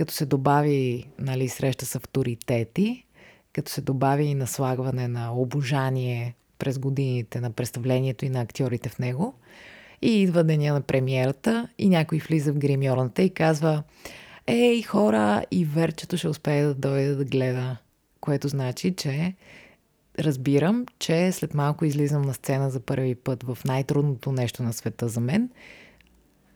като 0.00 0.14
се 0.14 0.26
добави 0.26 1.06
нали, 1.18 1.48
среща 1.48 1.86
с 1.86 1.94
авторитети, 1.94 3.04
като 3.52 3.70
се 3.70 3.80
добави 3.80 4.24
и 4.24 4.34
наслагване 4.34 5.08
на 5.08 5.32
обожание 5.32 6.34
през 6.58 6.78
годините 6.78 7.40
на 7.40 7.50
представлението 7.50 8.24
и 8.24 8.28
на 8.28 8.40
актьорите 8.40 8.88
в 8.88 8.98
него. 8.98 9.34
И 10.02 10.22
идва 10.22 10.44
деня 10.44 10.72
на 10.72 10.80
премиерата 10.80 11.68
и 11.78 11.88
някой 11.88 12.18
влиза 12.18 12.52
в 12.52 12.58
гримьорната 12.58 13.22
и 13.22 13.30
казва 13.30 13.82
Ей, 14.46 14.82
хора, 14.82 15.44
и 15.50 15.64
Верчето 15.64 16.16
ще 16.16 16.28
успее 16.28 16.62
да 16.62 16.74
дойде 16.74 17.14
да 17.14 17.24
гледа. 17.24 17.76
Което 18.20 18.48
значи, 18.48 18.94
че 18.96 19.34
разбирам, 20.18 20.86
че 20.98 21.32
след 21.32 21.54
малко 21.54 21.84
излизам 21.84 22.22
на 22.22 22.34
сцена 22.34 22.70
за 22.70 22.80
първи 22.80 23.14
път 23.14 23.42
в 23.42 23.58
най-трудното 23.64 24.32
нещо 24.32 24.62
на 24.62 24.72
света 24.72 25.08
за 25.08 25.20
мен, 25.20 25.50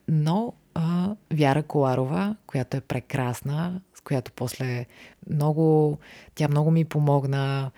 но 0.08 0.52
а, 0.74 1.14
Вяра 1.32 1.62
Коларова, 1.62 2.36
която 2.46 2.76
е 2.76 2.80
прекрасна, 2.80 3.80
с 3.94 4.00
която 4.00 4.32
после 4.32 4.86
много, 5.30 5.98
тя 6.34 6.48
много 6.48 6.70
ми 6.70 6.84
помогна, 6.84 7.70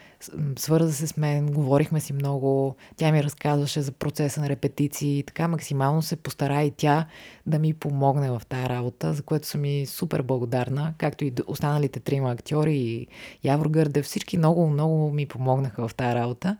свърза 0.58 0.92
се 0.92 1.06
с 1.06 1.16
мен, 1.16 1.46
говорихме 1.46 2.00
си 2.00 2.12
много, 2.12 2.76
тя 2.96 3.12
ми 3.12 3.24
разказваше 3.24 3.82
за 3.82 3.92
процеса 3.92 4.40
на 4.40 4.48
репетиции 4.48 5.18
и 5.18 5.22
така 5.22 5.48
максимално 5.48 6.02
се 6.02 6.16
постара 6.16 6.62
и 6.62 6.70
тя 6.70 7.06
да 7.46 7.58
ми 7.58 7.74
помогне 7.74 8.30
в 8.30 8.42
тази 8.48 8.68
работа, 8.68 9.14
за 9.14 9.22
което 9.22 9.46
съм 9.46 9.64
и 9.64 9.86
супер 9.86 10.22
благодарна, 10.22 10.94
както 10.98 11.24
и 11.24 11.32
останалите 11.46 12.00
трима 12.00 12.30
актьори 12.30 12.76
и 12.76 13.06
Явор 13.44 13.66
Гърде, 13.66 14.02
всички 14.02 14.38
много, 14.38 14.70
много 14.70 15.10
ми 15.10 15.26
помогнаха 15.26 15.88
в 15.88 15.94
тази 15.94 16.14
работа, 16.14 16.56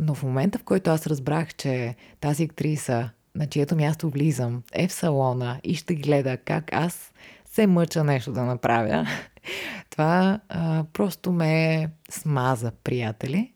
но 0.00 0.14
в 0.14 0.22
момента, 0.22 0.58
в 0.58 0.64
който 0.64 0.90
аз 0.90 1.06
разбрах, 1.06 1.54
че 1.54 1.94
тази 2.20 2.44
актриса 2.44 3.10
на 3.34 3.46
чието 3.46 3.76
място 3.76 4.10
влизам, 4.10 4.62
е 4.72 4.88
в 4.88 4.92
салона 4.92 5.60
и 5.64 5.74
ще 5.74 5.94
гледа 5.94 6.36
как 6.36 6.72
аз 6.72 7.12
се 7.50 7.66
мъча 7.66 8.04
нещо 8.04 8.32
да 8.32 8.42
направя. 8.42 9.06
Това 9.90 10.40
а, 10.48 10.84
просто 10.92 11.32
ме 11.32 11.88
смаза, 12.10 12.72
приятели. 12.84 13.52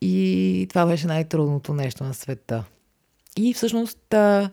И 0.00 0.66
това 0.68 0.86
беше 0.86 1.06
най-трудното 1.06 1.74
нещо 1.74 2.04
на 2.04 2.14
света. 2.14 2.64
И 3.36 3.54
всъщност 3.54 4.14
а, 4.14 4.50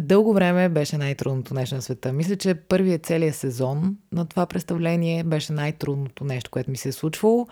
дълго 0.00 0.32
време 0.32 0.68
беше 0.68 0.98
най-трудното 0.98 1.54
нещо 1.54 1.74
на 1.74 1.82
света. 1.82 2.12
Мисля, 2.12 2.36
че 2.36 2.54
първият 2.54 3.06
целият 3.06 3.36
сезон 3.36 3.96
на 4.12 4.26
това 4.26 4.46
представление 4.46 5.24
беше 5.24 5.52
най-трудното 5.52 6.24
нещо, 6.24 6.50
което 6.50 6.70
ми 6.70 6.76
се 6.76 6.88
е 6.88 6.92
случвало. 6.92 7.46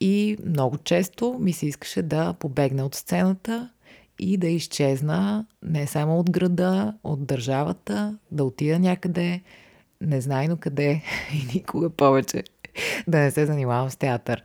И 0.00 0.36
много 0.46 0.78
често 0.78 1.38
ми 1.40 1.52
се 1.52 1.66
искаше 1.66 2.02
да 2.02 2.32
побегна 2.32 2.86
от 2.86 2.94
сцената 2.94 3.70
и 4.18 4.36
да 4.36 4.48
изчезна 4.48 5.46
не 5.62 5.86
само 5.86 6.18
от 6.18 6.30
града, 6.30 6.94
от 7.04 7.26
държавата, 7.26 8.18
да 8.30 8.44
отида 8.44 8.78
някъде, 8.78 9.42
незнайно 10.00 10.56
къде 10.56 11.02
и 11.34 11.54
никога 11.54 11.90
повече 11.90 12.44
да 13.08 13.18
не 13.18 13.30
се 13.30 13.46
занимавам 13.46 13.90
с 13.90 13.96
театър. 13.96 14.42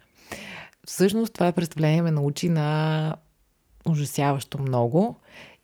Всъщност 0.88 1.34
това 1.34 1.52
представление 1.52 2.02
ме 2.02 2.12
научи 2.12 2.50
на 2.50 3.16
ужасяващо 3.90 4.62
много 4.62 5.16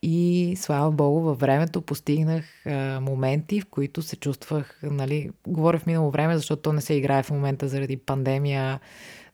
и 0.01 0.53
слава 0.57 0.91
богу 0.91 1.19
във 1.19 1.39
времето 1.39 1.81
постигнах 1.81 2.65
а, 2.65 2.99
моменти, 3.01 3.61
в 3.61 3.65
които 3.65 4.01
се 4.01 4.15
чувствах, 4.15 4.79
нали, 4.83 5.29
говоря 5.47 5.79
в 5.79 5.85
минало 5.85 6.11
време, 6.11 6.37
защото 6.37 6.61
то 6.61 6.73
не 6.73 6.81
се 6.81 6.93
играе 6.93 7.23
в 7.23 7.31
момента 7.31 7.67
заради 7.67 7.97
пандемия, 7.97 8.79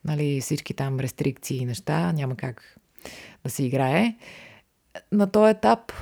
нали, 0.06 0.42
всички 0.42 0.74
там 0.74 1.00
рестрикции 1.00 1.58
и 1.58 1.66
неща, 1.66 2.12
няма 2.12 2.36
как 2.36 2.80
да 3.44 3.50
се 3.50 3.64
играе 3.64 4.16
на 5.12 5.28
този 5.28 5.52
етап 5.52 5.94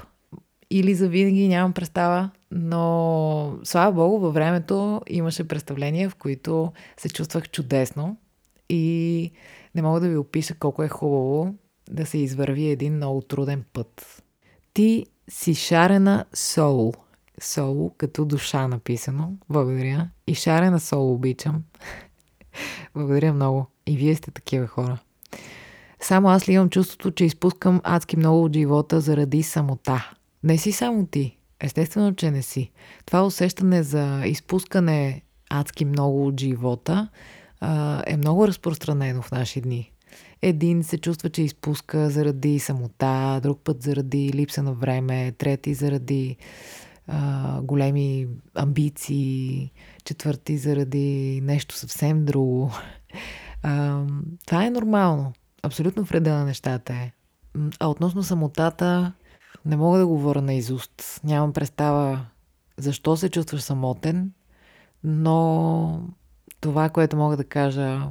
или 0.72 0.96
за 0.96 1.10
винаги 1.10 1.48
нямам 1.48 1.74
представа, 1.74 2.30
но 2.52 3.60
слава 3.64 3.92
богу, 3.92 4.20
във 4.20 4.34
времето 4.34 5.02
имаше 5.08 5.48
представления, 5.48 6.10
в 6.10 6.16
които 6.16 6.74
се 6.98 7.10
чувствах 7.10 7.50
чудесно 7.50 8.18
и 8.70 9.32
не 9.76 9.82
мога 9.82 10.00
да 10.00 10.10
ви 10.10 10.18
опиша 10.18 10.56
колко 10.56 10.84
е 10.84 10.88
хубаво 10.88 11.56
да 11.90 12.06
се 12.06 12.18
извърви 12.18 12.66
един 12.66 12.96
много 12.96 13.22
труден 13.22 13.64
път. 13.74 14.24
Ти 14.74 15.06
си 15.30 15.56
шарена 15.56 16.26
соул. 16.34 16.94
Соул 17.42 17.92
като 17.98 18.26
душа 18.26 18.68
написано. 18.68 19.34
Благодаря. 19.50 20.10
И 20.28 20.36
шарена 20.36 20.80
соул 20.80 21.14
обичам. 21.14 21.64
Благодаря 22.96 23.34
много. 23.34 23.68
И 23.88 23.98
вие 23.98 24.16
сте 24.16 24.32
такива 24.32 24.68
хора. 24.68 25.00
Само 26.02 26.30
аз 26.30 26.50
ли 26.50 26.54
имам 26.54 26.70
чувството, 26.70 27.12
че 27.12 27.26
изпускам 27.26 27.82
адски 27.84 28.18
много 28.18 28.44
от 28.44 28.54
живота 28.54 29.02
заради 29.02 29.44
самота. 29.44 30.12
Не 30.44 30.58
си 30.58 30.72
само 30.72 31.06
ти. 31.06 31.38
Естествено, 31.60 32.16
че 32.16 32.32
не 32.32 32.42
си. 32.42 32.72
Това 33.06 33.26
усещане 33.26 33.84
за 33.84 34.22
изпускане 34.26 35.22
адски 35.50 35.86
много 35.86 36.28
от 36.28 36.40
живота 36.40 37.10
а, 37.60 38.04
е 38.08 38.18
много 38.18 38.48
разпространено 38.48 39.22
в 39.22 39.32
наши 39.32 39.62
дни. 39.62 39.92
Един 40.42 40.84
се 40.84 40.98
чувства, 40.98 41.30
че 41.30 41.42
изпуска 41.42 42.10
заради 42.10 42.60
самота, 42.60 43.40
друг 43.44 43.60
път 43.64 43.82
заради 43.82 44.34
липса 44.34 44.64
на 44.64 44.74
време, 44.74 45.32
трети 45.32 45.74
заради 45.74 46.38
а, 47.08 47.62
големи 47.62 48.28
амбиции, 48.56 49.72
четвърти 50.04 50.58
заради 50.58 51.42
нещо 51.44 51.76
съвсем 51.76 52.26
друго. 52.26 52.72
А, 53.64 54.04
това 54.46 54.66
е 54.66 54.70
нормално. 54.70 55.34
Абсолютно 55.64 56.04
вреда 56.04 56.34
на 56.34 56.46
нещата 56.46 56.94
е. 56.94 57.12
А 57.80 57.88
относно 57.88 58.24
самотата, 58.24 59.14
не 59.66 59.76
мога 59.76 59.98
да 59.98 60.08
говоря 60.08 60.42
на 60.42 60.54
изуст. 60.54 61.22
Нямам 61.24 61.54
представа 61.54 62.26
защо 62.78 63.18
се 63.18 63.30
чувстваш 63.30 63.62
самотен, 63.62 64.32
но 65.04 66.02
това, 66.62 66.90
което 66.90 67.18
мога 67.18 67.38
да 67.38 67.44
кажа 67.44 68.10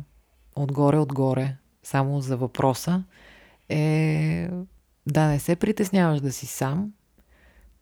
отгоре-отгоре, 0.57 1.57
само 1.82 2.20
за 2.20 2.36
въпроса, 2.36 3.05
е 3.68 4.51
да 5.07 5.26
не 5.26 5.38
се 5.38 5.57
притесняваш 5.57 6.20
да 6.20 6.32
си 6.32 6.47
сам, 6.47 6.92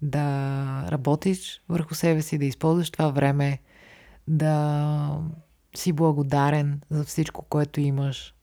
да 0.02 0.86
работиш 0.90 1.62
върху 1.68 1.94
себе 1.94 2.22
си, 2.22 2.38
да 2.38 2.44
използваш 2.44 2.90
това 2.90 3.08
време, 3.08 3.58
да 4.28 5.18
си 5.76 5.92
благодарен 5.92 6.80
за 6.90 7.04
всичко, 7.04 7.42
което 7.42 7.80
имаш, 7.80 8.33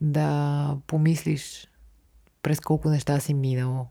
да 0.00 0.76
помислиш 0.86 1.68
през 2.42 2.60
колко 2.60 2.88
неща 2.88 3.20
си 3.20 3.34
минал, 3.34 3.88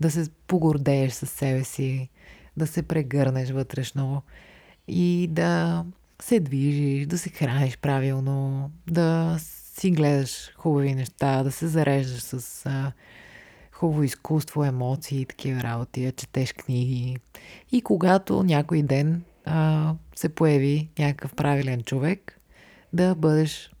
да 0.00 0.10
се 0.10 0.30
погордееш 0.46 1.12
със 1.12 1.30
себе 1.30 1.64
си, 1.64 2.08
да 2.56 2.66
се 2.66 2.82
прегърнеш 2.82 3.50
вътрешно 3.50 4.22
и 4.88 5.28
да 5.30 5.84
се 6.22 6.40
движиш, 6.40 7.06
да 7.06 7.18
се 7.18 7.30
храниш 7.30 7.78
правилно, 7.78 8.70
да 8.90 9.36
си 9.40 9.90
гледаш 9.90 10.50
хубави 10.56 10.94
неща, 10.94 11.42
да 11.42 11.52
се 11.52 11.68
зареждаш 11.68 12.20
с 12.20 12.66
а, 12.66 12.92
хубаво 13.72 14.02
изкуство, 14.02 14.64
емоции 14.64 15.20
и 15.20 15.26
такива 15.26 15.62
работи, 15.62 16.04
да 16.04 16.12
четеш 16.12 16.52
книги. 16.52 17.16
И 17.72 17.82
когато 17.82 18.42
някой 18.42 18.82
ден 18.82 19.22
а, 19.44 19.94
се 20.16 20.28
появи 20.28 20.88
някакъв 20.98 21.34
правилен 21.34 21.82
човек, 21.82 22.40
да 22.92 23.14
бъдеш 23.14 23.72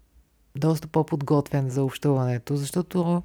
доста 0.56 0.88
по-подготвен 0.88 1.70
за 1.70 1.84
общуването, 1.84 2.56
защото 2.56 3.22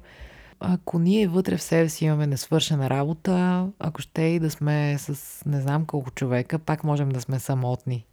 ако 0.60 0.98
ние 0.98 1.28
вътре 1.28 1.56
в 1.56 1.62
себе 1.62 1.88
си 1.88 2.04
имаме 2.04 2.26
несвършена 2.26 2.90
работа, 2.90 3.68
ако 3.78 4.02
ще 4.02 4.22
и 4.22 4.38
да 4.38 4.50
сме 4.50 4.96
с 4.98 5.42
не 5.46 5.60
знам 5.60 5.86
колко 5.86 6.10
човека, 6.10 6.58
пак 6.58 6.84
можем 6.84 7.08
да 7.08 7.20
сме 7.20 7.38
самотни. 7.38 8.06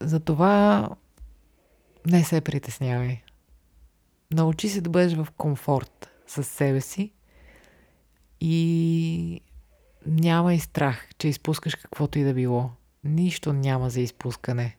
Затова 0.00 0.88
не 2.06 2.24
се 2.24 2.40
притеснявай. 2.40 3.22
Научи 4.30 4.68
се 4.68 4.80
да 4.80 4.90
бъдеш 4.90 5.14
в 5.14 5.28
комфорт 5.36 6.10
с 6.26 6.44
себе 6.44 6.80
си 6.80 7.12
и 8.40 9.40
няма 10.06 10.54
и 10.54 10.58
страх, 10.58 11.08
че 11.18 11.28
изпускаш 11.28 11.74
каквото 11.74 12.18
и 12.18 12.24
да 12.24 12.34
било. 12.34 12.70
Нищо 13.04 13.52
няма 13.52 13.90
за 13.90 14.00
изпускане. 14.00 14.76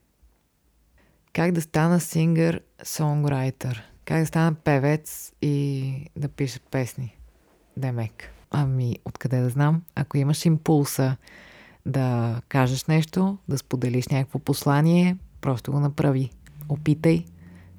Как 1.38 1.52
да 1.52 1.62
стана 1.62 2.00
сингър, 2.00 2.62
сонграйтер? 2.84 3.84
Как 4.06 4.20
да 4.20 4.26
стана 4.26 4.54
певец 4.54 5.34
и 5.42 5.94
да 6.16 6.28
пиша 6.28 6.60
песни? 6.72 7.18
Демек. 7.78 8.30
Ами, 8.52 8.96
откъде 9.06 9.40
да 9.40 9.50
знам? 9.50 9.84
Ако 9.96 10.18
имаш 10.18 10.46
импулса 10.46 11.16
да 11.86 12.42
кажеш 12.50 12.86
нещо, 12.86 13.38
да 13.48 13.58
споделиш 13.58 14.08
някакво 14.08 14.40
послание, 14.40 15.18
просто 15.42 15.72
го 15.72 15.80
направи. 15.80 16.30
Опитай 16.70 17.26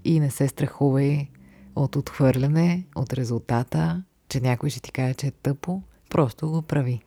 и 0.04 0.20
не 0.20 0.30
се 0.30 0.48
страхувай 0.48 1.28
от 1.76 1.96
отхвърляне, 1.96 2.84
от 2.94 3.12
резултата, 3.12 4.02
че 4.28 4.40
някой 4.40 4.70
ще 4.70 4.80
ти 4.80 4.92
каже, 4.92 5.14
че 5.14 5.26
е 5.26 5.30
тъпо. 5.30 5.82
Просто 6.10 6.50
го 6.50 6.62
прави. 6.62 7.00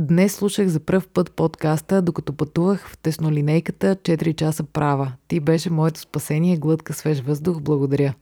Днес 0.00 0.34
слушах 0.34 0.68
за 0.68 0.80
пръв 0.80 1.08
път 1.08 1.32
подкаста, 1.32 2.02
докато 2.02 2.32
пътувах 2.32 2.88
в 2.88 2.98
теснолинейката 2.98 3.96
4 3.96 4.34
часа 4.34 4.64
права. 4.64 5.12
Ти 5.28 5.40
беше 5.40 5.70
моето 5.70 6.00
спасение, 6.00 6.56
глътка 6.56 6.92
свеж 6.92 7.20
въздух, 7.20 7.60
благодаря. 7.60 8.14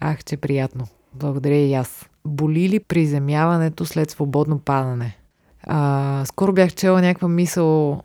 Ах, 0.00 0.24
че 0.24 0.36
приятно. 0.36 0.86
Благодаря 1.14 1.54
и 1.54 1.74
аз. 1.74 2.08
Боли 2.26 2.68
ли 2.68 2.80
приземяването 2.80 3.86
след 3.86 4.10
свободно 4.10 4.58
падане? 4.58 5.18
А, 5.62 6.22
скоро 6.26 6.52
бях 6.52 6.74
чела 6.74 7.00
някаква 7.00 7.28
мисъл, 7.28 8.02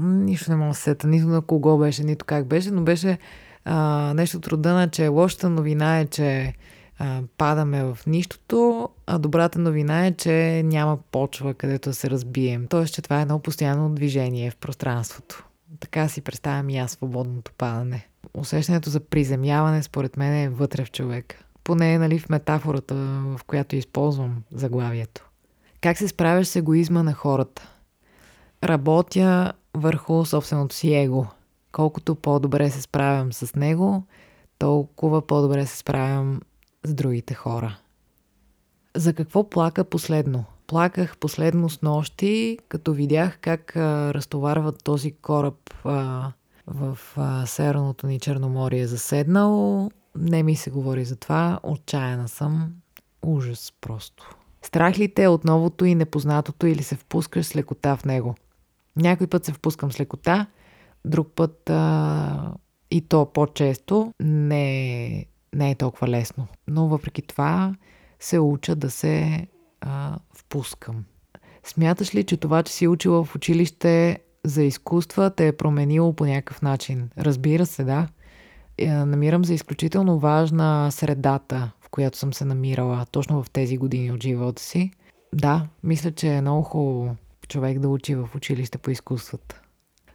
нищо 0.00 0.50
не 0.50 0.56
мога 0.56 0.70
да 0.70 0.74
сета, 0.74 1.08
нито 1.08 1.26
на 1.26 1.42
кого 1.42 1.78
беше, 1.78 2.04
нито 2.04 2.24
как 2.24 2.46
беше, 2.46 2.70
но 2.70 2.82
беше 2.82 3.18
а, 3.64 4.12
нещо 4.14 4.40
трудна, 4.40 4.88
че 4.88 5.08
лошата 5.08 5.50
новина 5.50 6.00
е, 6.00 6.06
че 6.06 6.54
а, 6.98 7.22
падаме 7.38 7.84
в 7.84 7.98
нищото, 8.06 8.88
а 9.06 9.18
добрата 9.18 9.58
новина 9.58 10.06
е, 10.06 10.12
че 10.12 10.62
няма 10.64 10.96
почва, 10.96 11.54
където 11.54 11.92
се 11.92 12.10
разбием. 12.10 12.66
Тоест, 12.66 12.94
че 12.94 13.02
това 13.02 13.18
е 13.18 13.22
едно 13.22 13.38
постоянно 13.38 13.94
движение 13.94 14.50
в 14.50 14.56
пространството. 14.56 15.46
Така 15.80 16.08
си 16.08 16.20
представям 16.20 16.70
и 16.70 16.78
аз 16.78 16.92
свободното 16.92 17.52
падане. 17.58 18.08
Усещането 18.34 18.90
за 18.90 19.00
приземяване, 19.00 19.82
според 19.82 20.16
мен, 20.16 20.34
е 20.34 20.48
вътре 20.48 20.84
в 20.84 20.90
човека. 20.90 21.36
Поне 21.64 21.98
нали, 21.98 22.18
в 22.18 22.28
метафората, 22.28 22.94
в 23.36 23.40
която 23.46 23.76
използвам 23.76 24.42
заглавието. 24.52 25.30
Как 25.80 25.98
се 25.98 26.08
справяш 26.08 26.46
с 26.46 26.56
егоизма 26.56 27.02
на 27.02 27.12
хората? 27.12 27.72
Работя 28.64 29.52
върху 29.74 30.24
собственото 30.24 30.74
си 30.74 30.94
его. 30.94 31.26
Колкото 31.72 32.14
по-добре 32.14 32.70
се 32.70 32.82
справям 32.82 33.32
с 33.32 33.54
него, 33.54 34.02
толкова 34.58 35.26
по-добре 35.26 35.66
се 35.66 35.76
справям 35.76 36.40
с 36.84 36.94
другите 36.94 37.34
хора. 37.34 37.78
За 38.96 39.12
какво 39.12 39.50
плака 39.50 39.84
последно? 39.84 40.44
Плаках 40.66 41.16
последно 41.16 41.70
с 41.70 41.82
нощи, 41.82 42.58
като 42.68 42.92
видях 42.92 43.38
как 43.40 43.76
а, 43.76 44.14
разтоварват 44.14 44.84
този 44.84 45.12
кораб 45.12 45.74
а, 45.84 46.32
в 46.66 46.98
а, 47.16 47.46
Северното 47.46 48.06
ни 48.06 48.20
Черноморие 48.20 48.86
заседнал. 48.86 49.90
Не 50.18 50.42
ми 50.42 50.56
се 50.56 50.70
говори 50.70 51.04
за 51.04 51.16
това. 51.16 51.60
Отчаяна 51.62 52.28
съм. 52.28 52.72
Ужас 53.22 53.72
просто. 53.80 54.36
Страх 54.62 54.98
ли 54.98 55.14
те 55.14 55.22
е 55.22 55.28
от 55.28 55.44
новото 55.44 55.84
и 55.84 55.94
непознатото 55.94 56.66
или 56.66 56.82
се 56.82 56.96
впускаш 56.96 57.46
с 57.46 57.56
лекота 57.56 57.96
в 57.96 58.04
него? 58.04 58.34
Някой 58.96 59.26
път 59.26 59.44
се 59.44 59.52
впускам 59.52 59.92
с 59.92 60.00
лекота, 60.00 60.46
друг 61.04 61.28
път 61.34 61.70
а, 61.70 62.54
и 62.90 63.00
то 63.00 63.32
по-често 63.32 64.12
не, 64.20 65.26
не 65.56 65.70
е 65.70 65.74
толкова 65.74 66.08
лесно. 66.08 66.46
Но 66.68 66.88
въпреки 66.88 67.22
това 67.22 67.74
се 68.20 68.38
уча 68.38 68.76
да 68.76 68.90
се 68.90 69.46
а, 69.80 70.18
впускам. 70.34 71.04
Смяташ 71.64 72.14
ли, 72.14 72.24
че 72.24 72.36
това, 72.36 72.62
че 72.62 72.72
си 72.72 72.88
учила 72.88 73.24
в 73.24 73.34
училище 73.34 74.18
за 74.44 74.62
изкуства, 74.62 75.30
те 75.30 75.46
е 75.46 75.56
променило 75.56 76.12
по 76.12 76.26
някакъв 76.26 76.62
начин? 76.62 77.10
Разбира 77.18 77.66
се, 77.66 77.84
да. 77.84 78.08
Е, 78.78 78.90
намирам 78.92 79.44
за 79.44 79.54
изключително 79.54 80.18
важна 80.18 80.90
средата, 80.90 81.70
в 81.80 81.88
която 81.88 82.18
съм 82.18 82.32
се 82.34 82.44
намирала 82.44 83.06
точно 83.10 83.42
в 83.42 83.50
тези 83.50 83.76
години 83.76 84.12
от 84.12 84.22
живота 84.22 84.62
си. 84.62 84.90
Да, 85.34 85.66
мисля, 85.82 86.12
че 86.12 86.28
е 86.28 86.40
много 86.40 86.62
хубаво 86.62 87.16
човек 87.48 87.78
да 87.78 87.88
учи 87.88 88.14
в 88.14 88.28
училище 88.36 88.78
по 88.78 88.90
изкуствата. 88.90 89.60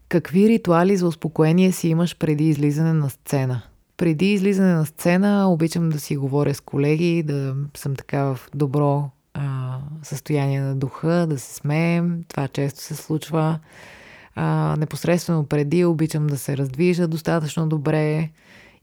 Какви 0.10 0.50
ритуали 0.50 0.98
за 0.98 1.08
успокоение 1.08 1.72
си 1.72 1.88
имаш 1.88 2.18
преди 2.18 2.50
излизане 2.50 2.94
на 2.94 3.10
сцена? 3.10 3.62
Преди 4.02 4.34
излизане 4.34 4.74
на 4.74 4.86
сцена 4.86 5.52
обичам 5.52 5.90
да 5.90 6.00
си 6.00 6.18
говоря 6.18 6.54
с 6.54 6.62
колеги, 6.62 7.24
да 7.24 7.56
съм 7.78 7.96
така 7.96 8.24
в 8.24 8.40
добро 8.56 9.10
а, 9.34 9.78
състояние 10.04 10.62
на 10.62 10.76
духа, 10.76 11.28
да 11.30 11.40
се 11.40 11.54
смеем. 11.54 12.24
Това 12.28 12.48
често 12.48 12.82
се 12.82 12.96
случва. 12.96 13.60
А, 14.36 14.76
непосредствено 14.80 15.46
преди 15.46 15.86
обичам 15.86 16.28
да 16.28 16.38
се 16.38 16.58
раздвижа 16.58 17.08
достатъчно 17.08 17.70
добре 17.70 18.30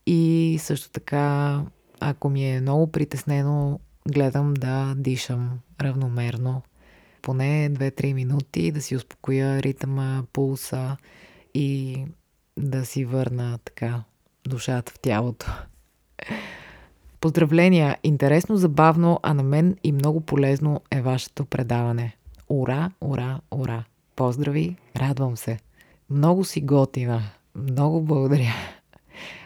и 0.07 0.57
също 0.61 0.91
така, 0.91 1.61
ако 2.01 2.29
ми 2.29 2.51
е 2.51 2.61
много 2.61 2.93
притеснено, 2.93 3.81
гледам 4.09 4.55
да 4.55 4.95
дишам 4.97 5.51
равномерно. 5.81 6.63
Поне 7.23 7.71
2-3 7.73 8.13
минути 8.13 8.73
да 8.73 8.83
си 8.83 8.97
успокоя 8.97 9.63
ритъма, 9.63 10.23
пулса 10.33 10.97
и 11.55 12.05
да 12.57 12.87
си 12.87 13.05
върна 13.05 13.59
така 13.65 14.03
душата 14.49 14.93
в 14.93 14.99
тялото. 14.99 15.47
Поздравления! 17.21 17.97
Интересно, 18.03 18.57
забавно, 18.57 19.21
а 19.23 19.35
на 19.35 19.43
мен 19.43 19.77
и 19.85 19.93
много 19.93 20.21
полезно 20.21 20.81
е 20.91 21.01
вашето 21.01 21.45
предаване. 21.45 22.17
Ура, 22.49 22.91
ура, 23.01 23.41
ура! 23.51 23.85
Поздрави, 24.17 24.77
радвам 24.97 25.37
се. 25.37 25.59
Много 26.11 26.45
си 26.45 26.61
готина. 26.61 27.23
Много 27.55 28.03
благодаря. 28.03 28.55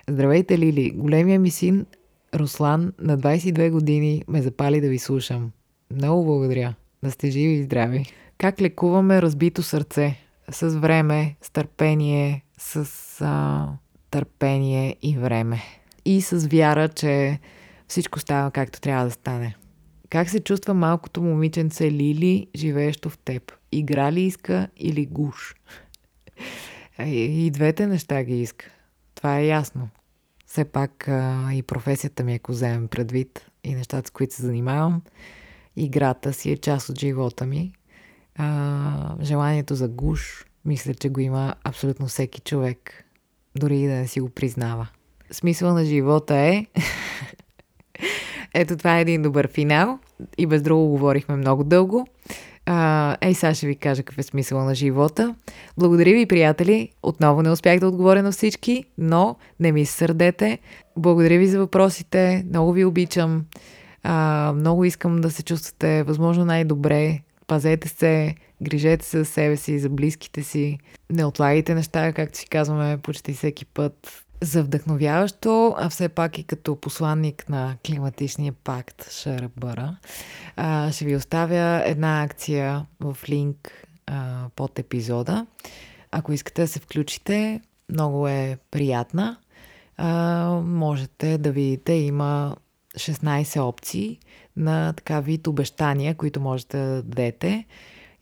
Здравейте, 0.09 0.59
Лили! 0.59 0.91
Големия 0.91 1.41
ми 1.41 1.51
син 1.51 1.87
Руслан 2.35 2.93
на 3.01 3.19
22 3.19 3.71
години 3.71 4.25
ме 4.29 4.43
запали 4.43 4.81
да 4.81 4.89
ви 4.89 4.99
слушам. 4.99 5.51
Много 5.91 6.25
благодаря. 6.25 6.75
Да 7.03 7.11
сте 7.11 7.31
живи 7.31 7.53
и 7.53 7.63
здрави. 7.63 8.07
Как 8.39 8.61
лекуваме 8.61 9.23
разбито 9.23 9.63
сърце? 9.63 10.17
С 10.51 10.69
време, 10.69 11.37
с 11.43 11.51
търпение, 11.51 12.45
с 12.59 12.87
а, 13.21 13.69
търпение 14.13 14.97
и 15.03 15.19
време. 15.19 15.63
И 16.05 16.21
с 16.23 16.47
вяра, 16.47 16.89
че 16.89 17.39
всичко 17.89 18.19
става 18.19 18.51
както 18.51 18.81
трябва 18.81 19.05
да 19.05 19.11
стане. 19.11 19.57
Как 20.11 20.31
се 20.31 20.41
чувства 20.41 20.75
малкото 20.75 21.23
момиченце 21.23 21.91
Лили, 21.91 22.47
живеещо 22.57 23.11
в 23.11 23.19
теб? 23.19 23.53
Игра 23.73 24.13
ли 24.13 24.23
иска 24.23 24.69
или 24.77 25.07
гуш? 25.07 25.55
И 27.07 27.51
двете 27.51 27.87
неща 27.87 28.25
ги 28.25 28.43
иска. 28.43 28.67
Това 29.15 29.39
е 29.39 29.47
ясно. 29.47 29.89
Все 30.47 30.65
пак 30.65 31.05
и 31.53 31.63
професията 31.63 32.25
ми, 32.25 32.35
ако 32.35 32.53
вземем 32.53 32.89
предвид, 32.89 33.47
и 33.65 33.75
нещата, 33.75 34.09
с 34.09 34.11
които 34.11 34.35
се 34.35 34.43
занимавам, 34.43 35.03
играта 35.77 36.33
си 36.33 36.51
е 36.51 36.57
част 36.57 36.89
от 36.89 36.99
живота 36.99 37.47
ми. 37.47 37.73
Желанието 39.23 39.75
за 39.75 39.89
гуш, 39.89 40.45
мисля, 40.65 40.95
че 40.95 41.09
го 41.09 41.21
има 41.21 41.55
абсолютно 41.65 42.07
всеки 42.07 42.41
човек, 42.41 43.02
дори 43.57 43.81
и 43.81 43.87
да 43.87 43.95
не 43.95 44.07
си 44.07 44.21
го 44.21 44.29
признава. 44.29 44.89
Смисъл 45.31 45.75
на 45.75 45.85
живота 45.85 46.37
е 46.37 46.67
ето 48.55 48.77
това 48.77 48.99
е 48.99 49.01
един 49.01 49.23
добър 49.23 49.49
финал. 49.49 49.99
И 50.39 50.47
без 50.47 50.63
друго 50.63 50.89
говорихме 50.89 51.37
много 51.37 51.65
дълго. 51.65 52.07
Ей, 53.21 53.35
сега 53.35 53.55
ще 53.55 53.67
ви 53.67 53.77
кажа 53.77 54.03
какъв 54.03 54.19
е 54.19 54.23
смисъл 54.23 54.65
на 54.65 54.75
живота. 54.75 55.35
Благодаря 55.79 56.13
ви, 56.13 56.27
приятели. 56.27 56.89
Отново 57.03 57.43
не 57.43 57.51
успях 57.51 57.81
да 57.81 57.89
отговоря 57.89 58.23
на 58.23 58.33
всички, 58.33 58.85
но 58.99 59.37
не 59.61 59.73
ми 59.73 59.87
сърдете. 59.87 60.59
Благодаря 60.97 61.39
ви 61.39 61.47
за 61.47 61.59
въпросите. 61.59 62.45
Много 62.49 62.73
ви 62.73 62.85
обичам. 62.85 63.45
А, 64.03 64.53
много 64.57 64.85
искам 64.85 65.21
да 65.21 65.31
се 65.31 65.43
чувствате 65.43 66.03
възможно 66.03 66.45
най-добре. 66.45 67.21
Пазете 67.53 67.89
се, 67.89 68.35
грижете 68.63 69.05
се 69.07 69.19
за 69.19 69.25
себе 69.25 69.57
си, 69.57 69.79
за 69.79 69.89
близките 69.89 70.43
си. 70.43 70.79
Не 71.11 71.25
отлагайте 71.25 71.75
неща, 71.75 72.13
както 72.13 72.39
си 72.39 72.47
казваме 72.49 72.99
почти 72.99 73.33
всеки 73.33 73.65
път 73.65 74.25
за 74.43 74.63
вдъхновяващо, 74.63 75.75
а 75.79 75.89
все 75.89 76.09
пак 76.09 76.39
и 76.39 76.45
като 76.45 76.77
посланник 76.77 77.49
на 77.49 77.77
климатичния 77.87 78.53
пакт 78.53 79.11
Шарабъра, 79.11 79.97
ще 80.93 81.05
ви 81.05 81.17
оставя 81.17 81.83
една 81.87 82.23
акция 82.23 82.87
в 83.01 83.17
линк 83.29 83.87
под 84.57 84.79
епизода. 84.79 85.47
Ако 86.11 86.33
искате 86.33 86.63
да 86.63 86.69
се 86.69 86.81
включите, 86.81 87.61
много 87.89 88.29
е 88.29 88.59
приятна. 88.71 89.37
Можете 90.65 91.39
да 91.39 91.53
видите, 91.53 91.93
има 91.93 92.57
16 92.97 93.61
опции 93.61 94.19
на 94.57 94.93
така 94.93 95.21
вид 95.21 95.47
обещания, 95.47 96.15
които 96.15 96.41
можете 96.41 96.77
да 96.77 97.03
дадете 97.03 97.65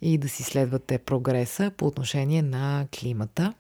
и 0.03 0.19
да 0.19 0.29
си 0.29 0.43
следвате 0.43 0.99
прогреса 0.99 1.73
по 1.77 1.87
отношение 1.87 2.43
на 2.43 2.87
климата. 3.01 3.55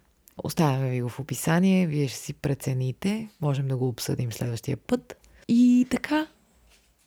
Оставяме 0.44 0.90
ви 0.90 1.00
го 1.00 1.08
в 1.08 1.20
описание, 1.20 1.86
вие 1.86 2.08
ще 2.08 2.18
си 2.18 2.32
прецените, 2.32 3.28
можем 3.40 3.68
да 3.68 3.76
го 3.76 3.88
обсъдим 3.88 4.32
следващия 4.32 4.76
път. 4.76 5.16
И 5.48 5.86
така, 5.90 6.26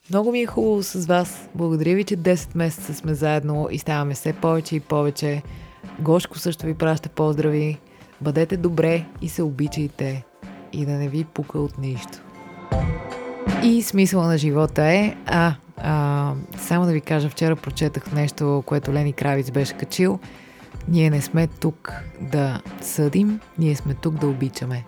много 0.10 0.32
ми 0.32 0.40
е 0.40 0.46
хубаво 0.46 0.84
с 0.84 1.06
вас. 1.06 1.50
Благодаря 1.56 1.96
ви, 1.96 2.04
че 2.04 2.18
10 2.18 2.56
месеца 2.56 2.94
сме 2.94 3.14
заедно 3.14 3.68
и 3.72 3.80
ставаме 3.80 4.14
все 4.14 4.34
повече 4.34 4.76
и 4.76 4.80
повече. 4.80 5.42
Гошко 6.00 6.40
също 6.40 6.66
ви 6.66 6.74
праща 6.74 7.10
поздрави. 7.10 7.80
Бъдете 8.22 8.58
добре 8.58 9.06
и 9.22 9.30
се 9.30 9.44
обичайте 9.44 10.24
и 10.74 10.86
да 10.86 10.92
не 10.92 11.10
ви 11.10 11.24
пука 11.24 11.60
от 11.60 11.78
нищо. 11.78 12.33
И 13.64 13.82
смисъл 13.82 14.22
на 14.22 14.38
живота 14.38 14.84
е... 14.84 15.16
А, 15.26 15.54
а, 15.78 16.34
само 16.58 16.86
да 16.86 16.92
ви 16.92 17.02
кажа, 17.02 17.30
вчера 17.30 17.56
прочетах 17.56 18.12
нещо, 18.12 18.64
което 18.66 18.94
Лени 18.94 19.14
Кравиц 19.14 19.52
беше 19.52 19.74
качил– 19.74 20.20
ние 20.88 21.10
не 21.10 21.22
сме 21.22 21.48
тук 21.48 21.94
да 22.22 22.62
съдим, 22.82 23.40
ние 23.58 23.76
сме 23.76 23.94
тук 23.94 24.16
да 24.16 24.28
обичаме. 24.28 24.84